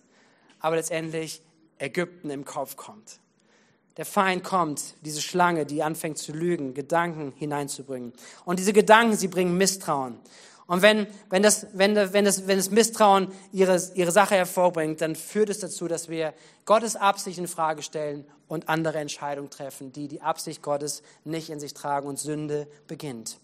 [0.60, 1.42] aber letztendlich
[1.78, 3.20] Ägypten im Kopf kommt.
[3.98, 8.12] Der Feind kommt, diese Schlange, die anfängt zu lügen, Gedanken hineinzubringen.
[8.44, 10.20] Und diese Gedanken, sie bringen Misstrauen.
[10.68, 15.16] Und wenn, wenn, das, wenn, wenn, das, wenn das Misstrauen ihre, ihre Sache hervorbringt, dann
[15.16, 16.34] führt es dazu, dass wir
[16.66, 21.60] Gottes Absicht in Frage stellen und andere Entscheidungen treffen, die die Absicht Gottes nicht in
[21.60, 23.38] sich tragen und Sünde beginnt.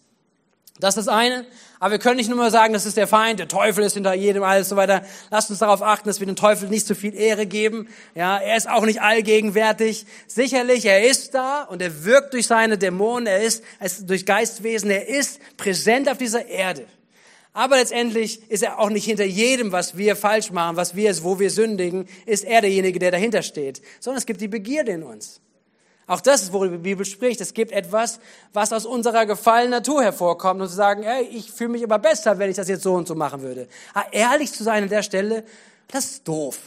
[0.80, 1.44] Das ist das eine.
[1.78, 4.14] Aber wir können nicht nur mal sagen, das ist der Feind, der Teufel ist hinter
[4.14, 5.04] jedem, alles so weiter.
[5.30, 7.88] Lasst uns darauf achten, dass wir dem Teufel nicht zu viel Ehre geben.
[8.14, 10.06] Ja, er ist auch nicht allgegenwärtig.
[10.26, 14.24] Sicherlich, er ist da und er wirkt durch seine Dämonen, er ist, er ist durch
[14.24, 16.86] Geistwesen, er ist präsent auf dieser Erde.
[17.54, 21.38] Aber letztendlich ist er auch nicht hinter jedem, was wir falsch machen, was wir, wo
[21.38, 23.82] wir sündigen, ist er derjenige, der dahinter steht.
[24.00, 25.40] Sondern es gibt die Begierde in uns.
[26.06, 27.40] Auch das ist, worüber die Bibel spricht.
[27.40, 28.20] Es gibt etwas,
[28.52, 32.38] was aus unserer gefallenen Natur hervorkommt und zu sagen, ey, ich fühle mich immer besser,
[32.38, 33.68] wenn ich das jetzt so und so machen würde.
[33.94, 35.44] Aber ehrlich zu sein an der Stelle,
[35.88, 36.58] das ist doof.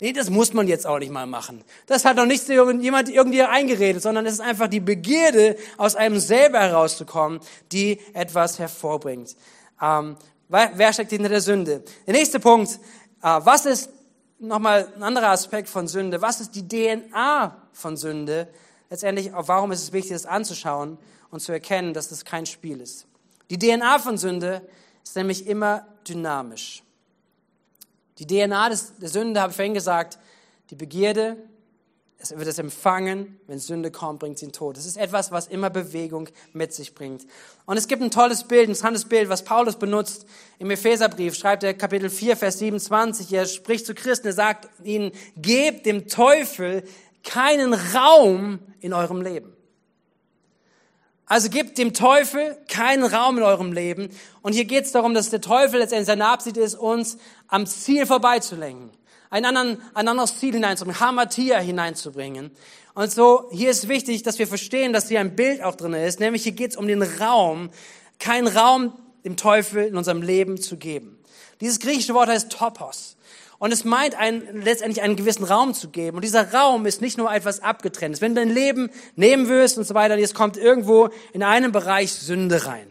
[0.00, 1.64] Nee, das muss man jetzt auch nicht mal machen.
[1.86, 6.18] Das hat doch nicht jemand irgendwie eingeredet, sondern es ist einfach die Begierde, aus einem
[6.18, 7.40] selber herauszukommen,
[7.72, 9.34] die etwas hervorbringt.
[9.80, 10.16] Ähm,
[10.48, 11.82] wer steckt hinter der Sünde?
[12.06, 12.78] Der nächste Punkt,
[13.22, 13.90] äh, was ist
[14.38, 16.20] nochmal ein anderer Aspekt von Sünde.
[16.20, 18.48] Was ist die DNA von Sünde?
[18.90, 20.98] Letztendlich, warum ist es wichtig, das anzuschauen
[21.30, 23.06] und zu erkennen, dass das kein Spiel ist?
[23.50, 24.62] Die DNA von Sünde
[25.02, 26.82] ist nämlich immer dynamisch.
[28.18, 30.18] Die DNA des, der Sünde, habe ich vorhin gesagt,
[30.70, 31.36] die Begierde,
[32.18, 34.76] es wird es empfangen, wenn Sünde kommt, bringt sie in Tod.
[34.76, 37.26] Das ist etwas, was immer Bewegung mit sich bringt.
[37.66, 40.26] Und es gibt ein tolles Bild, ein interessantes Bild, was Paulus benutzt
[40.58, 41.34] im Epheserbrief.
[41.34, 43.32] Schreibt er Kapitel 4, Vers 27.
[43.32, 46.84] Er spricht zu Christen, er sagt ihnen, gebt dem Teufel
[47.22, 49.52] keinen Raum in eurem Leben.
[51.26, 54.08] Also gebt dem Teufel keinen Raum in eurem Leben.
[54.42, 58.06] Und hier geht es darum, dass der Teufel letztendlich seine Absicht ist, uns am Ziel
[58.06, 58.90] vorbeizulenken
[59.36, 62.50] ein, anderen, ein anderes Ziel hineinzubringen, Hamatia hineinzubringen.
[62.94, 66.20] Und so, hier ist wichtig, dass wir verstehen, dass hier ein Bild auch drin ist,
[66.20, 67.68] nämlich hier geht es um den Raum,
[68.18, 68.94] keinen Raum
[69.24, 71.18] dem Teufel in unserem Leben zu geben.
[71.60, 73.16] Dieses griechische Wort heißt Topos.
[73.58, 76.16] Und es meint ein, letztendlich einen gewissen Raum zu geben.
[76.16, 78.20] Und dieser Raum ist nicht nur etwas Abgetrenntes.
[78.20, 82.12] Wenn du dein Leben nehmen wirst und so weiter, jetzt kommt irgendwo in einem Bereich
[82.12, 82.86] Sünde rein.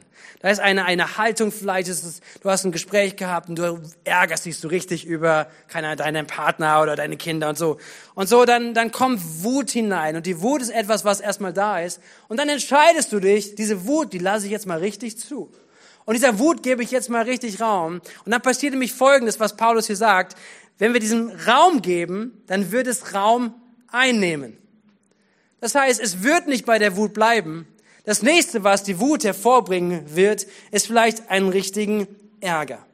[0.45, 3.81] Da ist eine, eine Haltung, vielleicht ist es, du hast ein Gespräch gehabt und du
[4.03, 7.79] ärgerst dich so richtig über, keine Ahnung, deinen Partner oder deine Kinder und so.
[8.13, 10.15] Und so, dann, dann kommt Wut hinein.
[10.15, 11.99] Und die Wut ist etwas, was erstmal da ist.
[12.27, 15.51] Und dann entscheidest du dich, diese Wut, die lasse ich jetzt mal richtig zu.
[16.05, 18.01] Und dieser Wut gebe ich jetzt mal richtig Raum.
[18.23, 20.37] Und dann passiert nämlich Folgendes, was Paulus hier sagt.
[20.77, 23.55] Wenn wir diesen Raum geben, dann wird es Raum
[23.87, 24.55] einnehmen.
[25.59, 27.67] Das heißt, es wird nicht bei der Wut bleiben,
[28.05, 32.07] das nächste, was die Wut hervorbringen wird, ist vielleicht einen richtigen
[32.39, 32.85] Ärger.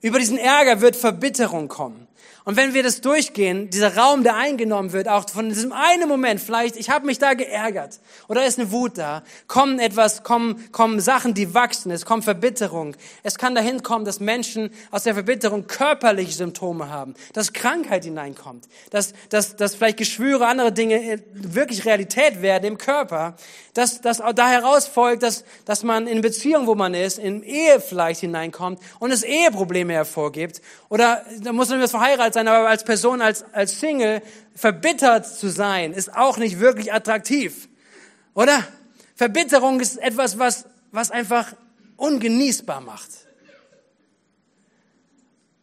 [0.00, 2.03] Über diesen Ärger wird Verbitterung kommen.
[2.46, 6.42] Und wenn wir das durchgehen, dieser Raum, der eingenommen wird, auch von diesem einen Moment,
[6.42, 11.00] vielleicht, ich habe mich da geärgert oder ist eine Wut da, kommen etwas, kommen, kommen
[11.00, 12.96] Sachen, die wachsen, es kommt Verbitterung.
[13.22, 18.68] Es kann dahin kommen, dass Menschen aus der Verbitterung körperliche Symptome haben, dass Krankheit hineinkommt,
[18.90, 23.36] dass, dass, dass vielleicht Geschwüre, andere Dinge wirklich Realität werden im Körper,
[23.72, 27.80] dass, dass auch da herausfolgt, dass, dass man in Beziehung, wo man ist, in Ehe
[27.80, 33.22] vielleicht hineinkommt und es Eheprobleme hervorgibt oder da muss man verheiratet sein, aber als Person,
[33.22, 34.22] als, als Single,
[34.54, 37.68] verbittert zu sein, ist auch nicht wirklich attraktiv.
[38.34, 38.66] Oder?
[39.14, 41.54] Verbitterung ist etwas, was, was einfach
[41.96, 43.10] ungenießbar macht.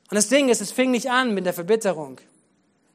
[0.10, 2.19] Und das Ding ist, es fing nicht an mit der Verbitterung,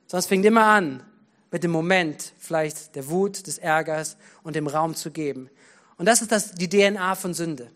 [0.07, 1.03] sondern es fing immer an
[1.51, 5.49] mit dem Moment vielleicht der Wut, des Ärgers und dem Raum zu geben.
[5.97, 7.71] Und das ist das, die DNA von Sünde.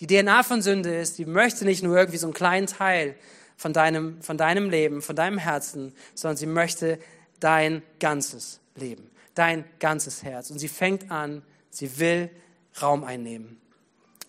[0.00, 3.16] Die DNA von Sünde ist, die möchte nicht nur irgendwie so einen kleinen Teil
[3.58, 6.98] von deinem, von deinem Leben, von deinem Herzen, sondern sie möchte
[7.40, 10.50] dein ganzes Leben, dein ganzes Herz.
[10.50, 12.30] Und sie fängt an, sie will
[12.80, 13.60] Raum einnehmen.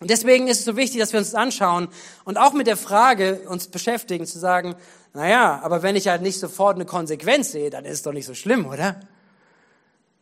[0.00, 1.88] Und deswegen ist es so wichtig, dass wir uns das anschauen
[2.24, 4.74] und auch mit der Frage uns beschäftigen, zu sagen,
[5.14, 8.26] naja, aber wenn ich halt nicht sofort eine Konsequenz sehe, dann ist es doch nicht
[8.26, 8.98] so schlimm, oder?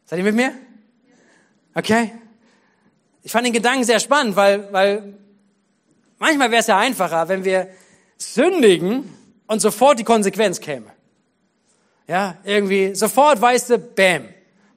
[0.05, 0.53] Seid ihr mit mir?
[1.75, 2.13] Okay?
[3.23, 5.15] Ich fand den Gedanken sehr spannend, weil, weil
[6.19, 7.69] manchmal wäre es ja einfacher, wenn wir
[8.19, 9.13] sündigen
[9.47, 10.93] und sofort die Konsequenz käme.
[12.07, 14.29] Ja, irgendwie sofort weißt du, bam,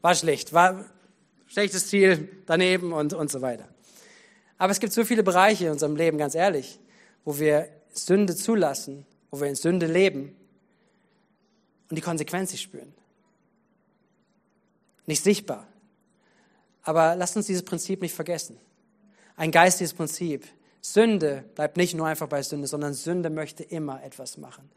[0.01, 0.85] war schlecht, war
[1.47, 3.67] schlechtes Ziel daneben und, und so weiter.
[4.57, 6.79] Aber es gibt so viele Bereiche in unserem Leben, ganz ehrlich,
[7.25, 10.35] wo wir Sünde zulassen, wo wir in Sünde leben
[11.89, 12.93] und die Konsequenz nicht spüren.
[15.05, 15.67] Nicht sichtbar.
[16.83, 18.57] Aber lasst uns dieses Prinzip nicht vergessen.
[19.35, 20.45] Ein geistiges Prinzip.
[20.81, 24.69] Sünde bleibt nicht nur einfach bei Sünde, sondern Sünde möchte immer etwas machen.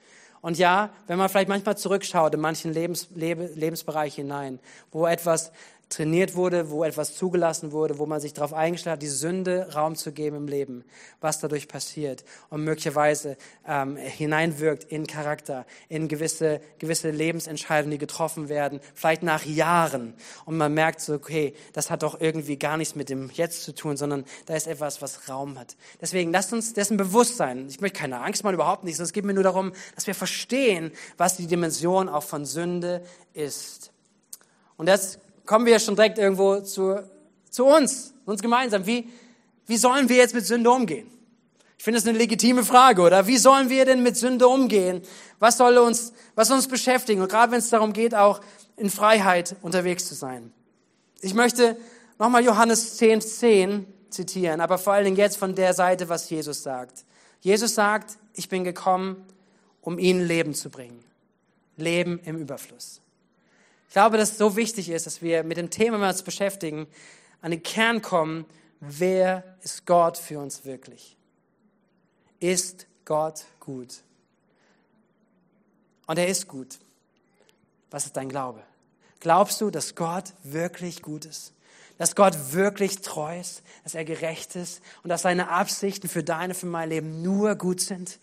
[0.42, 4.60] Und ja, wenn man vielleicht manchmal zurückschaut in manchen Lebens, Lebensbereiche hinein,
[4.92, 5.52] wo etwas
[5.88, 9.96] trainiert wurde, wo etwas zugelassen wurde, wo man sich darauf eingestellt hat, die Sünde Raum
[9.96, 10.84] zu geben im Leben,
[11.20, 18.48] was dadurch passiert und möglicherweise ähm, hineinwirkt in Charakter, in gewisse, gewisse Lebensentscheidungen, die getroffen
[18.48, 20.14] werden, vielleicht nach Jahren.
[20.44, 23.74] Und man merkt so, okay, das hat doch irgendwie gar nichts mit dem Jetzt zu
[23.74, 25.76] tun, sondern da ist etwas, was Raum hat.
[26.00, 27.66] Deswegen lasst uns dessen bewusst sein.
[27.68, 28.98] Ich möchte keine Angst machen, überhaupt nicht.
[28.98, 33.92] Es geht mir nur darum, dass wir verstehen, was die Dimension auch von Sünde ist.
[34.76, 37.02] Und das kommen wir schon direkt irgendwo zu,
[37.50, 38.86] zu uns, uns gemeinsam.
[38.86, 39.08] Wie,
[39.66, 41.10] wie sollen wir jetzt mit Sünde umgehen?
[41.78, 43.26] Ich finde das eine legitime Frage, oder?
[43.26, 45.02] Wie sollen wir denn mit Sünde umgehen?
[45.38, 47.20] Was soll uns, was soll uns beschäftigen?
[47.20, 48.40] Und gerade wenn es darum geht, auch
[48.76, 50.52] in Freiheit unterwegs zu sein.
[51.20, 51.76] Ich möchte
[52.18, 56.62] nochmal Johannes 10, 10 zitieren, aber vor allen Dingen jetzt von der Seite, was Jesus
[56.62, 57.04] sagt.
[57.40, 59.26] Jesus sagt, ich bin gekommen,
[59.82, 61.04] um ihnen Leben zu bringen.
[61.76, 63.02] Leben im Überfluss.
[63.94, 66.24] Ich glaube, dass es so wichtig ist, dass wir mit dem Thema, wenn wir uns
[66.24, 66.88] beschäftigen,
[67.42, 68.44] an den Kern kommen,
[68.80, 71.16] wer ist Gott für uns wirklich?
[72.40, 74.02] Ist Gott gut?
[76.08, 76.80] Und er ist gut.
[77.92, 78.64] Was ist dein Glaube?
[79.20, 81.52] Glaubst du, dass Gott wirklich gut ist?
[81.96, 86.54] Dass Gott wirklich treu ist, dass er gerecht ist und dass seine Absichten für deine,
[86.54, 88.18] für mein Leben nur gut sind?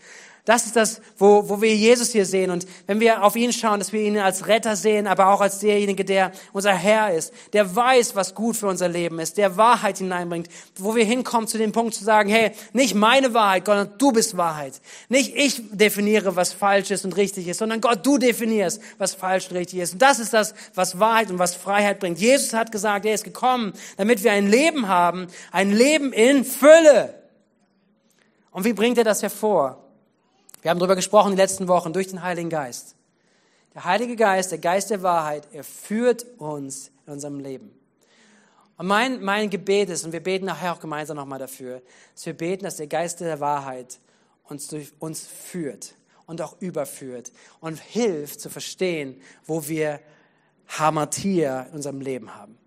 [0.45, 2.49] Das ist das, wo, wo wir Jesus hier sehen.
[2.49, 5.59] Und wenn wir auf ihn schauen, dass wir ihn als Retter sehen, aber auch als
[5.59, 9.99] derjenige, der unser Herr ist, der weiß, was gut für unser Leben ist, der Wahrheit
[9.99, 14.11] hineinbringt, wo wir hinkommen zu dem Punkt zu sagen, hey, nicht meine Wahrheit, Gott, du
[14.11, 14.81] bist Wahrheit.
[15.09, 19.47] Nicht ich definiere, was falsch ist und richtig ist, sondern Gott, du definierst, was falsch
[19.51, 19.93] und richtig ist.
[19.93, 22.17] Und das ist das, was Wahrheit und was Freiheit bringt.
[22.17, 27.13] Jesus hat gesagt, er ist gekommen, damit wir ein Leben haben, ein Leben in Fülle.
[28.49, 29.77] Und wie bringt er das hervor?
[30.61, 32.95] Wir haben darüber gesprochen die letzten Wochen durch den Heiligen Geist.
[33.73, 37.71] Der Heilige Geist, der Geist der Wahrheit, er führt uns in unserem Leben.
[38.77, 41.81] Und mein, mein Gebet ist, und wir beten nachher auch gemeinsam nochmal dafür,
[42.13, 43.99] dass wir beten, dass der Geist der Wahrheit
[44.43, 45.95] uns durch uns führt
[46.25, 49.99] und auch überführt und hilft zu verstehen, wo wir
[50.67, 52.57] Hamartia in unserem Leben haben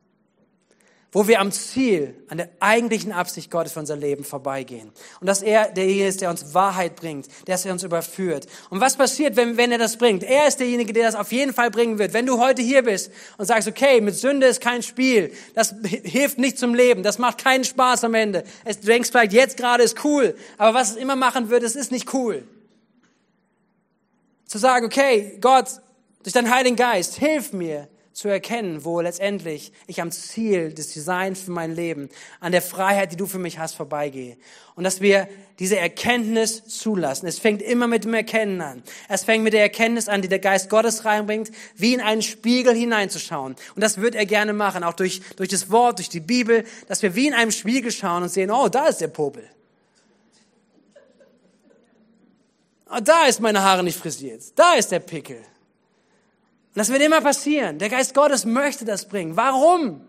[1.14, 4.90] wo wir am Ziel, an der eigentlichen Absicht Gottes für unser Leben vorbeigehen.
[5.20, 8.48] Und dass er derjenige ist, der uns Wahrheit bringt, der uns überführt.
[8.68, 10.24] Und was passiert, wenn, wenn er das bringt?
[10.24, 12.14] Er ist derjenige, der das auf jeden Fall bringen wird.
[12.14, 16.38] Wenn du heute hier bist und sagst, okay, mit Sünde ist kein Spiel, das hilft
[16.38, 18.42] nicht zum Leben, das macht keinen Spaß am Ende.
[18.64, 21.92] du denkst vielleicht, jetzt gerade ist cool, aber was es immer machen wird, es ist
[21.92, 22.42] nicht cool.
[24.46, 25.66] Zu sagen, okay, Gott,
[26.24, 31.42] durch deinen Heiligen Geist, hilf mir, zu erkennen, wo letztendlich ich am Ziel des Designs
[31.42, 34.36] für mein Leben, an der Freiheit, die du für mich hast, vorbeigehe.
[34.76, 37.26] Und dass wir diese Erkenntnis zulassen.
[37.26, 38.82] Es fängt immer mit dem Erkennen an.
[39.08, 42.74] Es fängt mit der Erkenntnis an, die der Geist Gottes reinbringt, wie in einen Spiegel
[42.74, 43.56] hineinzuschauen.
[43.74, 47.02] Und das wird er gerne machen, auch durch, durch das Wort, durch die Bibel, dass
[47.02, 49.44] wir wie in einem Spiegel schauen und sehen, oh, da ist der Popel.
[52.90, 54.42] Oh, da ist meine Haare nicht frisiert.
[54.54, 55.42] Da ist der Pickel.
[56.74, 57.78] Und das wird immer passieren.
[57.78, 59.36] Der Geist Gottes möchte das bringen.
[59.36, 60.00] Warum?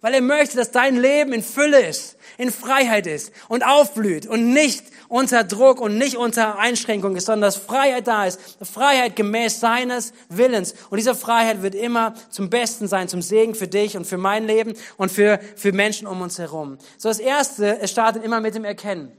[0.00, 4.52] Weil er möchte, dass dein Leben in Fülle ist, in Freiheit ist und aufblüht und
[4.52, 8.40] nicht unter Druck und nicht unter Einschränkung ist, sondern dass Freiheit da ist.
[8.62, 10.74] Freiheit gemäß seines Willens.
[10.90, 14.44] Und diese Freiheit wird immer zum Besten sein, zum Segen für dich und für mein
[14.44, 16.78] Leben und für, für Menschen um uns herum.
[16.96, 19.12] So das Erste, es startet immer mit dem Erkennen.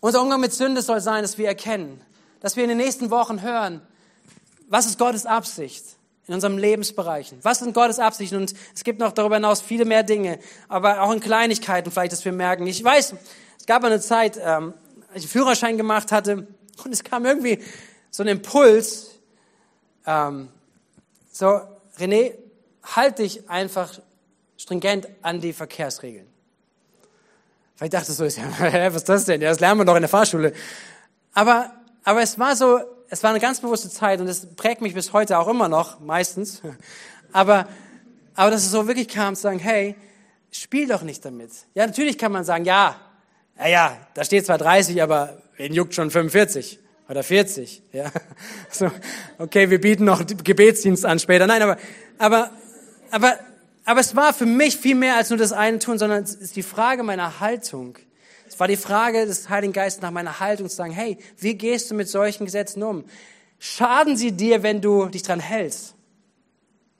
[0.00, 2.02] Unser Umgang mit Sünde soll sein, dass wir erkennen,
[2.40, 3.80] dass wir in den nächsten Wochen hören,
[4.68, 5.84] was ist Gottes Absicht
[6.26, 7.38] in unseren Lebensbereichen?
[7.42, 8.36] Was sind Gottes Absichten?
[8.36, 12.24] Und es gibt noch darüber hinaus viele mehr Dinge, aber auch in Kleinigkeiten vielleicht, dass
[12.24, 12.66] wir merken.
[12.66, 13.14] Ich weiß,
[13.58, 14.74] es gab eine Zeit, ähm,
[15.08, 16.46] als ich einen Führerschein gemacht hatte
[16.84, 17.62] und es kam irgendwie
[18.10, 19.10] so ein Impuls,
[20.06, 20.48] ähm,
[21.30, 21.60] so,
[21.98, 22.34] René,
[22.82, 23.98] halt dich einfach
[24.56, 26.26] stringent an die Verkehrsregeln.
[27.78, 28.24] Dachte ich so,
[28.58, 29.40] was ist das denn?
[29.40, 30.52] Das lernen wir doch in der Fahrschule.
[31.34, 31.72] Aber,
[32.04, 35.12] aber es war so, es war eine ganz bewusste Zeit und es prägt mich bis
[35.12, 36.62] heute auch immer noch, meistens.
[37.32, 37.68] Aber,
[38.34, 39.94] aber dass es so wirklich kam, zu sagen, hey,
[40.50, 41.50] spiel doch nicht damit.
[41.74, 42.96] Ja, natürlich kann man sagen, ja,
[43.58, 47.82] ja, ja, da steht zwar 30, aber wen juckt schon 45 oder 40?
[47.92, 48.10] Ja,
[48.70, 48.90] so,
[49.38, 51.46] okay, wir bieten noch Gebetsdienst an später.
[51.46, 51.76] Nein, aber,
[52.18, 52.50] aber,
[53.10, 53.38] aber,
[53.84, 56.56] aber es war für mich viel mehr als nur das eine tun, sondern es ist
[56.56, 57.96] die Frage meiner Haltung.
[58.48, 61.90] Es war die Frage des Heiligen Geistes nach meiner Haltung zu sagen, hey, wie gehst
[61.90, 63.04] du mit solchen Gesetzen um?
[63.58, 65.94] Schaden sie dir, wenn du dich dran hältst?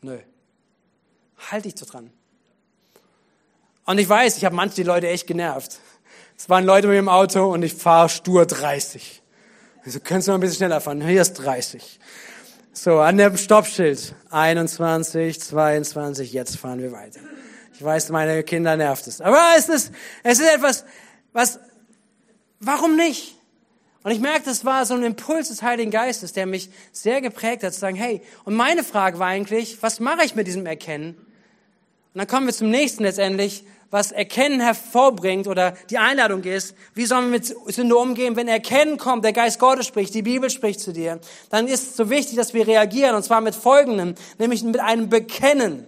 [0.03, 0.19] Nö.
[1.51, 2.11] Halt dich so dran.
[3.85, 5.79] Und ich weiß, ich habe manche Leute echt genervt.
[6.37, 9.23] Es waren Leute mit im Auto und ich fahre stur 30.
[9.85, 11.07] Also könntest du mal ein bisschen schneller fahren.
[11.07, 12.01] Hier ist 30.
[12.73, 14.15] So, an dem Stoppschild.
[14.31, 17.21] 21, 22, jetzt fahren wir weiter.
[17.73, 19.21] Ich weiß, meine Kinder nervt es.
[19.21, 20.85] Aber es ist, es ist etwas,
[21.37, 21.61] was,
[22.61, 23.37] warum nicht?
[24.03, 27.63] Und ich merke, das war so ein Impuls des Heiligen Geistes, der mich sehr geprägt
[27.63, 31.15] hat, zu sagen, hey, und meine Frage war eigentlich, was mache ich mit diesem Erkennen?
[31.15, 37.05] Und dann kommen wir zum nächsten letztendlich, was Erkennen hervorbringt oder die Einladung ist, wie
[37.05, 40.81] sollen wir mit Sünde umgehen, wenn Erkennen kommt, der Geist Gottes spricht, die Bibel spricht
[40.81, 41.21] zu dir,
[41.51, 45.11] dann ist es so wichtig, dass wir reagieren und zwar mit folgendem, nämlich mit einem
[45.11, 45.87] Bekennen.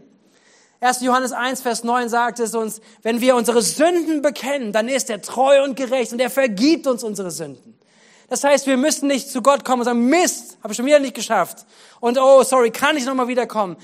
[0.80, 1.00] 1.
[1.00, 5.20] Johannes 1, Vers 9 sagt es uns, wenn wir unsere Sünden bekennen, dann ist er
[5.20, 7.78] treu und gerecht und er vergibt uns unsere Sünden.
[8.28, 10.98] Das heißt, wir müssen nicht zu Gott kommen und sagen, Mist, habe ich schon wieder
[10.98, 11.66] nicht geschafft.
[11.98, 13.76] Und oh, sorry, kann ich nochmal wiederkommen?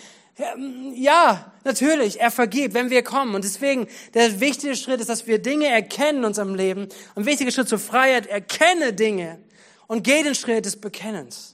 [0.94, 3.34] Ja, natürlich, er vergibt, wenn wir kommen.
[3.34, 6.88] Und deswegen, der wichtige Schritt ist, dass wir Dinge erkennen in unserem Leben.
[7.14, 9.38] Ein wichtiger Schritt zur Freiheit, erkenne Dinge
[9.86, 11.53] und geh den Schritt des Bekennens.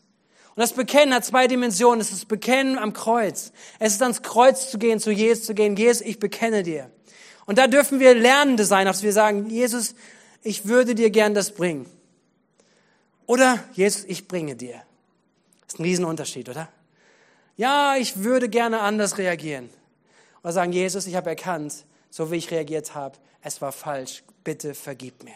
[0.54, 2.00] Und das Bekennen hat zwei Dimensionen.
[2.00, 3.52] Es ist das Bekennen am Kreuz.
[3.78, 5.76] Es ist ans Kreuz zu gehen, zu Jesus zu gehen.
[5.76, 6.90] Jesus, ich bekenne dir.
[7.46, 9.94] Und da dürfen wir Lernende sein, dass wir sagen, Jesus,
[10.42, 11.86] ich würde dir gern das bringen.
[13.26, 14.82] Oder, Jesus, ich bringe dir.
[15.66, 16.68] Das ist ein Riesenunterschied, oder?
[17.56, 19.70] Ja, ich würde gerne anders reagieren.
[20.42, 24.22] Oder sagen, Jesus, ich habe erkannt, so wie ich reagiert habe, es war falsch.
[24.42, 25.34] Bitte vergib mir.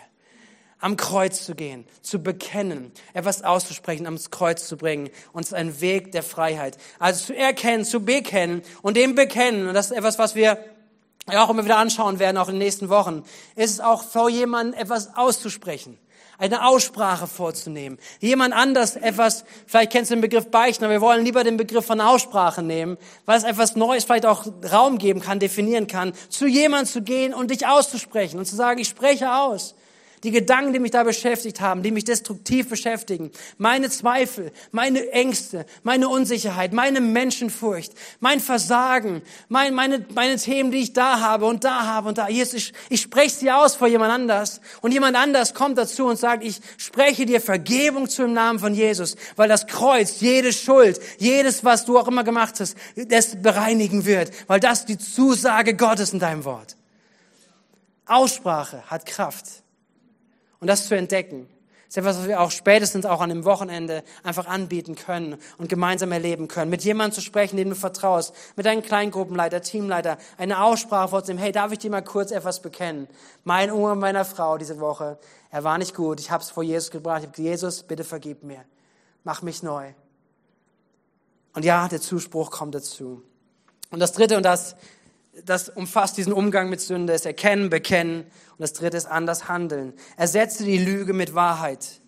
[0.85, 5.09] Am Kreuz zu gehen, zu bekennen, etwas auszusprechen, ans Kreuz zu bringen.
[5.33, 6.77] Und es ist ein Weg der Freiheit.
[6.99, 9.67] Also zu erkennen, zu bekennen und dem bekennen.
[9.67, 10.59] Und das ist etwas, was wir
[11.27, 13.23] auch immer wieder anschauen werden, auch in den nächsten Wochen.
[13.57, 15.97] Ist es auch vor jemandem etwas auszusprechen
[16.37, 17.97] eine Aussprache vorzunehmen.
[18.21, 21.87] Jemand anders etwas, vielleicht kennst du den Begriff Beichten, aber wir wollen lieber den Begriff
[21.87, 26.47] von Aussprache nehmen, weil es etwas Neues vielleicht auch Raum geben kann, definieren kann, zu
[26.47, 29.75] jemand zu gehen und dich auszusprechen und zu sagen, ich spreche aus
[30.25, 35.67] die Gedanken, die mich da beschäftigt haben, die mich destruktiv beschäftigen, meine Zweifel, meine Ängste,
[35.83, 41.63] meine Unsicherheit, meine Menschenfurcht, mein Versagen, mein, meine, meine Themen, die ich da habe und
[41.65, 42.29] da habe und da.
[42.29, 46.19] Jesus, ich, ich spreche sie aus vor jemand anders und jemand anders kommt dazu und
[46.19, 50.99] sagt, ich spreche dir Vergebung zu im Namen von Jesus, weil das Kreuz jede Schuld,
[51.19, 56.15] jedes, was du auch immer gemacht hast, das bereinigen wird, weil das die Zusage Gottes
[56.15, 56.77] in deinem Wort.
[58.07, 59.64] Aussprache hat Kraft.
[60.61, 61.49] Und das zu entdecken,
[61.95, 66.11] ist etwas, was wir auch spätestens auch an dem Wochenende einfach anbieten können und gemeinsam
[66.11, 66.69] erleben können.
[66.71, 71.53] Mit jemandem zu sprechen, dem du vertraust, mit deinem Kleingruppenleiter, Teamleiter, eine Aussprache vorzunehmen, hey,
[71.53, 73.07] darf ich dir mal kurz etwas bekennen?
[73.45, 75.19] Mein Umgang meiner Frau diese Woche,
[75.51, 78.03] er war nicht gut, ich habe es vor Jesus gebracht, ich habe gesagt, Jesus, bitte
[78.03, 78.65] vergib mir,
[79.23, 79.93] mach mich neu.
[81.53, 83.23] Und ja, der Zuspruch kommt dazu.
[83.91, 84.75] Und das Dritte, und das
[85.45, 89.95] das umfasst diesen Umgang mit Sünde, ist Erkennen, Bekennen und das dritte ist anders handeln.
[90.17, 92.01] Ersetze die Lüge mit Wahrheit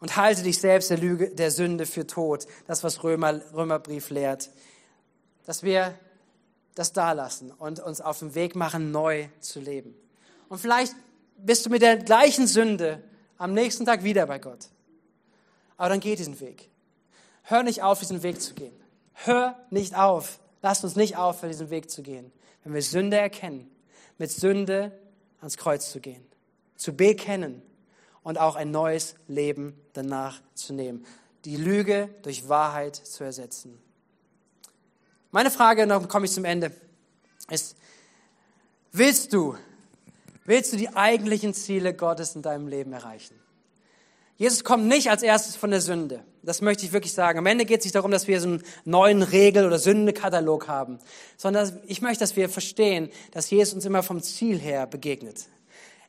[0.00, 2.46] und halte dich selbst der Lüge, der Sünde für tot.
[2.66, 4.50] Das, was Römer, Römerbrief lehrt.
[5.46, 5.98] Dass wir
[6.74, 9.94] das da lassen und uns auf den Weg machen, neu zu leben.
[10.48, 10.94] Und vielleicht
[11.36, 13.02] bist du mit der gleichen Sünde
[13.38, 14.68] am nächsten Tag wieder bei Gott.
[15.76, 16.70] Aber dann geh diesen Weg.
[17.42, 18.74] Hör nicht auf, diesen Weg zu gehen.
[19.14, 20.38] Hör nicht auf.
[20.62, 22.32] Lasst uns nicht aufhören, diesen Weg zu gehen.
[22.64, 23.68] Wenn wir Sünde erkennen,
[24.18, 24.92] mit Sünde
[25.40, 26.24] ans Kreuz zu gehen,
[26.76, 27.62] zu bekennen
[28.22, 31.04] und auch ein neues Leben danach zu nehmen.
[31.44, 33.82] Die Lüge durch Wahrheit zu ersetzen.
[35.32, 36.70] Meine Frage, und dann komme ich zum Ende,
[37.50, 37.76] ist,
[38.92, 39.56] willst du,
[40.44, 43.41] willst du die eigentlichen Ziele Gottes in deinem Leben erreichen?
[44.36, 46.24] Jesus kommt nicht als erstes von der Sünde.
[46.42, 47.38] Das möchte ich wirklich sagen.
[47.38, 50.98] Am Ende geht es nicht darum, dass wir so einen neuen Regel- oder Sündekatalog haben,
[51.36, 55.46] sondern ich möchte, dass wir verstehen, dass Jesus uns immer vom Ziel her begegnet.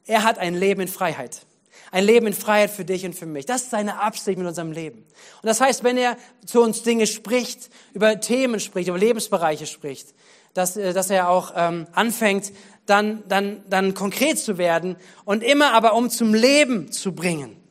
[0.06, 1.46] Er hat ein Leben in Freiheit.
[1.92, 3.46] Ein Leben in Freiheit für dich und für mich.
[3.46, 5.00] Das ist seine Absicht mit unserem Leben.
[5.00, 10.16] Und das heißt, wenn er zu uns Dinge spricht, über Themen spricht, über Lebensbereiche spricht,
[10.56, 12.52] dass, äh, dass er auch ähm, anfängt,
[12.86, 17.63] dann, dann, dann konkret zu werden und immer aber um zum Leben zu bringen.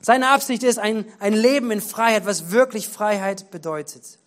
[0.00, 4.18] Seine Absicht ist ein, ein Leben in Freiheit, was wirklich Freiheit bedeutet.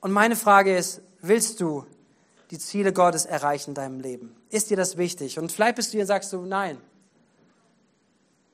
[0.00, 1.86] Und meine Frage ist, willst du
[2.50, 4.36] die Ziele Gottes erreichen in deinem Leben?
[4.50, 5.38] Ist dir das wichtig?
[5.38, 6.78] Und vielleicht bist du hier und sagst du, nein.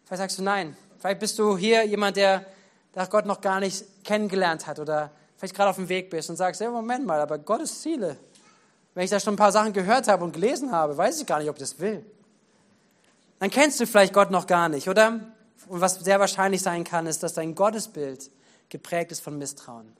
[0.04, 0.76] Vielleicht sagst du nein.
[0.98, 2.46] Vielleicht bist du hier jemand, der,
[2.94, 6.36] der Gott noch gar nicht kennengelernt hat oder vielleicht gerade auf dem Weg bist und
[6.36, 8.16] sagst, ja, Moment mal, aber Gottes Ziele,
[8.94, 11.40] wenn ich da schon ein paar Sachen gehört habe und gelesen habe, weiß ich gar
[11.40, 12.04] nicht, ob ich das will.
[13.40, 15.20] Dann kennst du vielleicht Gott noch gar nicht, oder?
[15.68, 18.30] Und was sehr wahrscheinlich sein kann, ist, dass dein Gottesbild
[18.68, 19.96] geprägt ist von Misstrauen.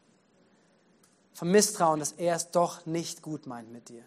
[1.33, 4.03] Von Misstrauen, dass er es doch nicht gut meint mit dir.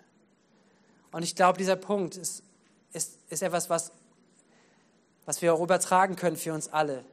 [1.11, 2.43] Und ich glaube, dieser Punkt ist,
[2.93, 3.91] ist, ist etwas, was,
[5.25, 7.03] was wir auch übertragen können für uns alle.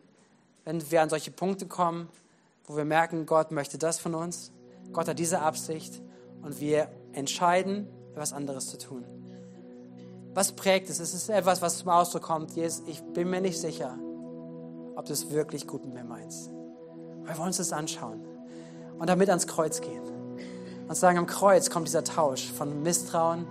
[0.65, 2.09] Wenn wir an solche Punkte kommen,
[2.67, 4.51] wo wir merken, Gott möchte das von uns,
[4.93, 6.01] Gott hat diese Absicht
[6.43, 9.05] und wir entscheiden, etwas anderes zu tun.
[10.35, 11.01] Was prägt es?
[11.01, 12.53] Es ist etwas, was zum Ausdruck kommt.
[12.53, 13.99] Jesus, ich bin mir nicht sicher,
[14.97, 16.51] ob du es wirklich gut mit mir meinst.
[17.25, 18.25] Wir wollen uns das anschauen
[18.99, 20.03] und damit ans Kreuz gehen.
[20.87, 23.47] Und sagen, am Kreuz kommt dieser Tausch von Misstrauen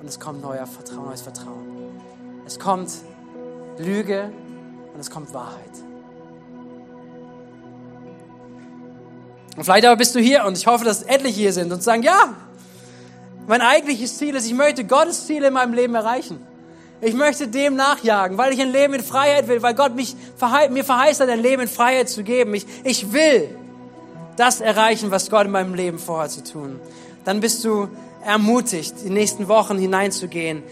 [0.00, 2.00] und es kommt neuer Vertrauen, neues Vertrauen.
[2.46, 2.90] Es kommt
[3.78, 4.32] Lüge
[4.92, 5.70] und es kommt Wahrheit.
[9.56, 12.02] Und vielleicht aber bist du hier und ich hoffe, dass etliche hier sind und sagen,
[12.02, 12.34] ja,
[13.46, 16.44] mein eigentliches Ziel ist, ich möchte Gottes Ziele in meinem Leben erreichen.
[17.00, 20.16] Ich möchte dem nachjagen, weil ich ein Leben in Freiheit will, weil Gott mich
[20.70, 22.54] mir verheißt hat, ein Leben in Freiheit zu geben.
[22.54, 23.48] Ich, ich will
[24.36, 26.80] das erreichen, was Gott in meinem Leben vorhat zu tun.
[27.24, 27.88] Dann bist du
[28.24, 30.62] ermutigt, die nächsten Wochen hineinzugehen.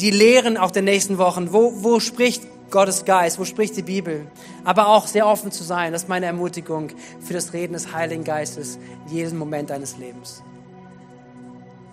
[0.00, 1.52] Die Lehren auch der nächsten Wochen.
[1.52, 3.38] Wo, wo spricht Gottes Geist?
[3.38, 4.26] Wo spricht die Bibel?
[4.64, 5.92] Aber auch sehr offen zu sein.
[5.92, 6.90] Das ist meine Ermutigung
[7.20, 8.78] für das Reden des Heiligen Geistes
[9.08, 10.42] in jedem Moment deines Lebens.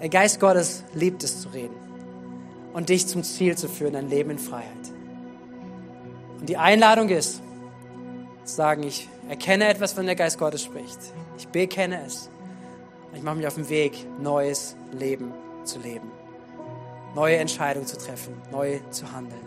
[0.02, 1.83] Der Geist Gottes liebt es zu reden
[2.74, 4.66] und dich zum Ziel zu führen, ein Leben in Freiheit.
[6.40, 7.42] Und die Einladung ist,
[8.44, 10.98] zu sagen, ich erkenne etwas, von der Geist Gottes spricht.
[11.38, 12.30] Ich bekenne es.
[13.10, 15.32] Und ich mache mich auf den Weg, neues Leben
[15.64, 16.12] zu leben.
[17.16, 19.40] Neue Entscheidungen zu treffen, neu zu handeln.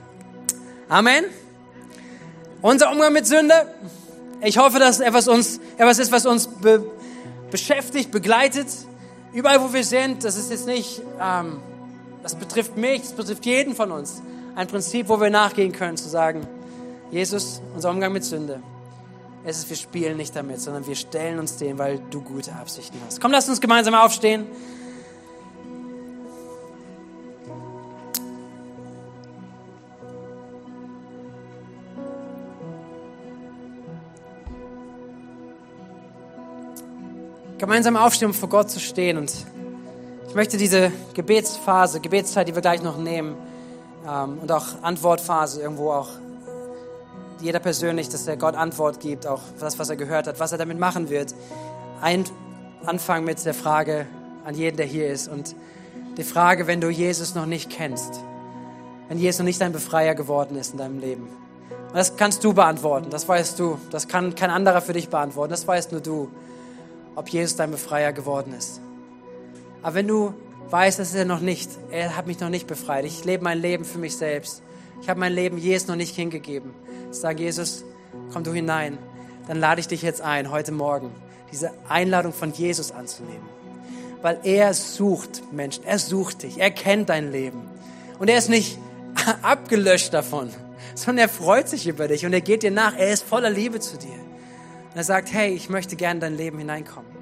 [0.89, 1.25] Amen.
[2.63, 3.75] Unser Umgang mit Sünde.
[4.41, 6.85] Ich hoffe, dass etwas, uns, etwas ist, was uns be
[7.51, 8.67] beschäftigt, begleitet
[9.37, 11.61] Überall, wo wir sind, das ist jetzt nicht, ähm,
[12.27, 14.21] das betrifft mich, das betrifft jeden von uns.
[14.57, 16.45] Ein Prinzip, wo wir nachgehen können, zu sagen,
[17.13, 18.61] Jesus, unser Umgang mit Sünde,
[19.45, 22.99] es ist, wir spielen nicht damit, sondern wir stellen uns dem, weil du gute Absichten
[23.07, 23.21] hast.
[23.21, 24.47] Komm, lass uns gemeinsam aufstehen.
[37.59, 39.17] gemeinsam aufstehen, um vor Gott zu stehen.
[39.17, 39.33] Und
[40.37, 43.35] möchte diese Gebetsphase, Gebetszeit, die wir gleich noch nehmen,
[44.07, 46.11] ähm, und auch Antwortphase irgendwo auch
[47.41, 50.59] jeder persönlich, dass er Gott Antwort gibt, auch das, was er gehört hat, was er
[50.59, 51.35] damit machen wird.
[52.01, 52.25] Ein
[52.85, 54.07] Anfang mit der Frage
[54.45, 55.29] an jeden, der hier ist.
[55.29, 55.57] Und
[56.17, 58.21] die Frage, wenn du Jesus noch nicht kennst,
[59.09, 61.29] wenn Jesus noch nicht dein Befreier geworden ist in deinem Leben.
[61.89, 63.79] Und das kannst du beantworten, das weißt du.
[63.91, 66.29] Das kann kein anderer für dich beantworten, das weißt nur du
[67.15, 68.83] ob Jesus dein Befreier geworden ist.
[69.87, 70.35] Aber wenn du
[70.71, 73.85] weißt, dass er noch nicht, er hat mich noch nicht befreit, ich lebe mein Leben
[73.85, 74.61] für mich selbst,
[75.01, 76.75] ich habe mein Leben Jesus noch nicht hingegeben,
[77.13, 77.85] sag Jesus,
[78.33, 78.99] komm du hinein,
[79.47, 81.13] dann lade ich dich jetzt ein, heute Morgen,
[81.53, 83.47] diese Einladung von Jesus anzunehmen.
[84.23, 87.61] Weil er sucht Menschen, er sucht dich, er kennt dein Leben.
[88.19, 88.79] Und er ist nicht
[89.43, 90.51] abgelöscht davon,
[90.97, 93.79] sondern er freut sich über dich und er geht dir nach, er ist voller Liebe
[93.79, 94.09] zu dir.
[94.91, 97.16] Und er sagt, hey, ich möchte gerne in dein Leben hineinkommen.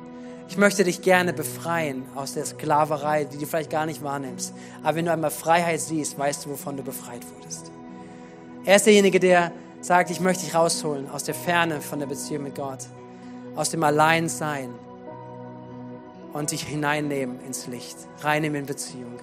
[0.49, 4.55] Ich möchte dich gerne befreien aus der Sklaverei, die du vielleicht gar nicht wahrnimmst.
[4.83, 7.71] Aber wenn du einmal Freiheit siehst, weißt du, wovon du befreit wurdest.
[8.65, 12.45] Er ist derjenige, der sagt, ich möchte dich rausholen aus der Ferne von der Beziehung
[12.45, 12.81] mit Gott,
[13.57, 14.71] aus dem Alleinsein
[16.33, 19.19] und dich hineinnehmen ins Licht, reinnehmen in Beziehung.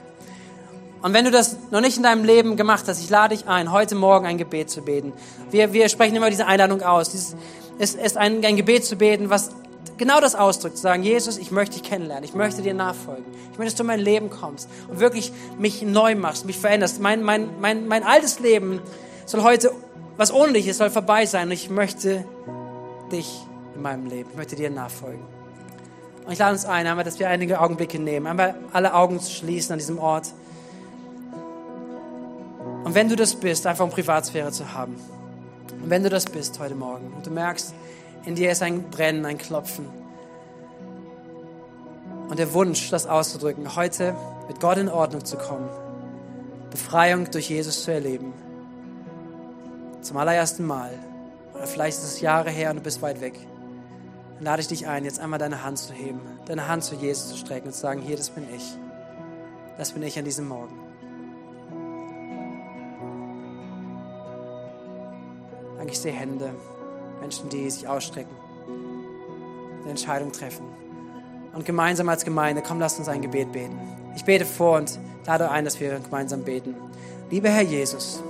[1.01, 3.71] Und wenn du das noch nicht in deinem Leben gemacht hast, ich lade dich ein,
[3.71, 5.13] heute Morgen ein Gebet zu beten.
[5.49, 7.13] Wir, wir sprechen immer diese Einladung aus.
[7.15, 7.35] Ist,
[7.79, 9.49] ist ein, ein Gebet zu beten, was
[9.97, 13.57] genau das ausdrückt, zu sagen, Jesus, ich möchte dich kennenlernen, ich möchte dir nachfolgen, ich
[13.57, 16.99] möchte, dass du in mein Leben kommst und wirklich mich neu machst, mich veränderst.
[16.99, 18.81] Mein, mein, mein, mein altes Leben
[19.25, 19.71] soll heute,
[20.17, 22.25] was ohne dich ist, soll vorbei sein und ich möchte
[23.11, 23.41] dich
[23.75, 25.21] in meinem Leben, ich möchte dir nachfolgen.
[26.25, 29.31] Und ich lade uns ein, einmal, dass wir einige Augenblicke nehmen, einmal alle Augen zu
[29.31, 30.27] schließen an diesem Ort.
[32.83, 34.95] Und wenn du das bist, einfach um Privatsphäre zu haben.
[35.81, 37.73] Und wenn du das bist heute Morgen und du merkst,
[38.25, 39.87] in dir ist ein Brennen, ein Klopfen.
[42.29, 44.15] Und der Wunsch, das auszudrücken, heute
[44.47, 45.69] mit Gott in Ordnung zu kommen,
[46.69, 48.33] Befreiung durch Jesus zu erleben,
[50.01, 50.91] zum allerersten Mal,
[51.53, 53.37] oder vielleicht ist es Jahre her und du bist weit weg,
[54.35, 57.29] dann lade ich dich ein, jetzt einmal deine Hand zu heben, deine Hand zu Jesus
[57.29, 58.63] zu strecken und zu sagen, hier, das bin ich.
[59.77, 60.77] Das bin ich an diesem Morgen.
[65.77, 66.53] Danke, ich sehe Hände,
[67.21, 68.35] Menschen, die sich ausstrecken,
[69.81, 70.65] eine Entscheidung treffen.
[71.53, 73.79] Und gemeinsam als Gemeinde, komm, lasst uns ein Gebet beten.
[74.15, 76.75] Ich bete vor und lade ein, dass wir gemeinsam beten.
[77.29, 78.21] Lieber Herr Jesus,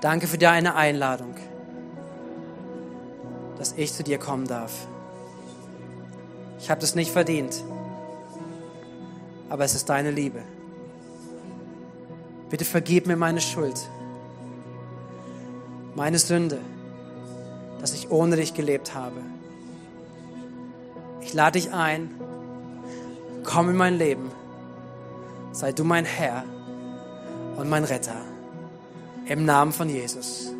[0.00, 1.34] danke für deine Einladung,
[3.58, 4.72] dass ich zu dir kommen darf.
[6.58, 7.62] Ich habe das nicht verdient,
[9.48, 10.42] aber es ist deine Liebe.
[12.50, 13.80] Bitte vergib mir meine Schuld,
[15.94, 16.60] meine Sünde,
[17.82, 19.20] dass ich ohne dich gelebt habe.
[21.20, 22.10] Ich lade dich ein,
[23.42, 24.30] komm in mein Leben,
[25.50, 26.44] sei du mein Herr
[27.56, 28.14] und mein Retter.
[29.26, 30.52] Im Namen von Jesus.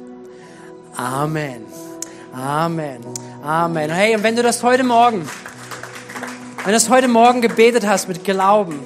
[0.96, 1.64] Amen.
[2.32, 3.00] Amen.
[3.42, 3.90] Amen.
[3.90, 5.28] Hey, und wenn du das heute Morgen,
[6.58, 8.80] wenn du das heute Morgen gebetet hast mit Glauben,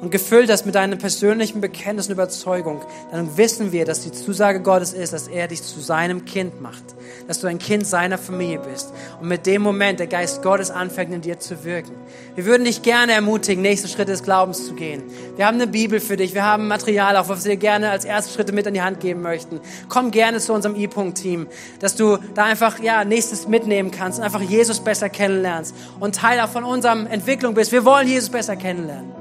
[0.00, 2.80] und gefüllt hast mit deinem persönlichen Bekenntnis und Überzeugung,
[3.10, 6.82] dann wissen wir, dass die Zusage Gottes ist, dass er dich zu seinem Kind macht,
[7.28, 8.92] dass du ein Kind seiner Familie bist.
[9.20, 11.92] Und mit dem Moment der Geist Gottes anfängt in dir zu wirken.
[12.34, 15.02] Wir würden dich gerne ermutigen, nächste Schritte des Glaubens zu gehen.
[15.36, 18.04] Wir haben eine Bibel für dich, wir haben Material, auch was wir dir gerne als
[18.04, 19.60] erste Schritte mit in die Hand geben möchten.
[19.88, 21.46] Komm gerne zu unserem E-Punkt-Team,
[21.80, 26.40] dass du da einfach ja nächstes mitnehmen kannst und einfach Jesus besser kennenlernst und Teil
[26.40, 27.72] auch von unserem Entwicklung bist.
[27.72, 29.19] Wir wollen Jesus besser kennenlernen.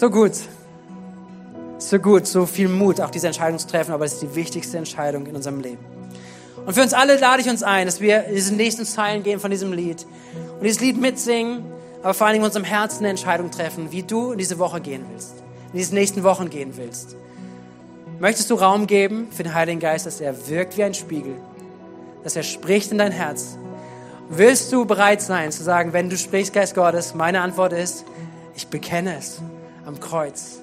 [0.00, 0.32] So gut.
[1.76, 4.78] So gut, so viel Mut, auch diese Entscheidung zu treffen, aber es ist die wichtigste
[4.78, 5.84] Entscheidung in unserem Leben.
[6.64, 9.40] Und für uns alle lade ich uns ein, dass wir in diesen nächsten Zeilen gehen
[9.40, 10.06] von diesem Lied
[10.54, 11.66] und dieses Lied mitsingen,
[12.02, 15.04] aber vor allem in unserem Herzen eine Entscheidung treffen, wie du in diese Woche gehen
[15.12, 15.34] willst,
[15.70, 17.14] in diese nächsten Wochen gehen willst.
[18.20, 21.36] Möchtest du Raum geben für den Heiligen Geist, dass er wirkt wie ein Spiegel,
[22.24, 23.58] dass er spricht in dein Herz?
[24.30, 28.06] Willst du bereit sein zu sagen, wenn du sprichst, Geist Gottes, meine Antwort ist,
[28.56, 29.42] ich bekenne es
[29.90, 30.60] am Kreuz.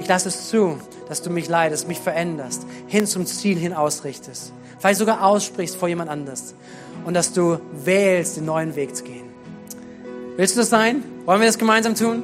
[0.00, 0.78] Ich lasse es zu,
[1.08, 4.52] dass du mich leidest, mich veränderst, hin zum Ziel hin ausrichtest.
[4.78, 6.54] Vielleicht sogar aussprichst vor jemand anders.
[7.04, 9.28] Und dass du wählst, den neuen Weg zu gehen.
[10.36, 11.02] Willst du das sein?
[11.24, 12.22] Wollen wir das gemeinsam tun?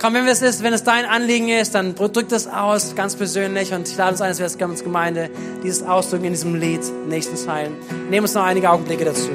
[0.00, 3.72] Komm, wenn es ist, wenn es dein Anliegen ist, dann drück das aus, ganz persönlich.
[3.72, 5.30] Und ich lade uns ein, dass wir als Gemeinde
[5.62, 7.74] dieses ausdrücken in diesem Lied, nächsten Zeilen.
[8.10, 9.30] Nehmen uns noch einige Augenblicke dazu.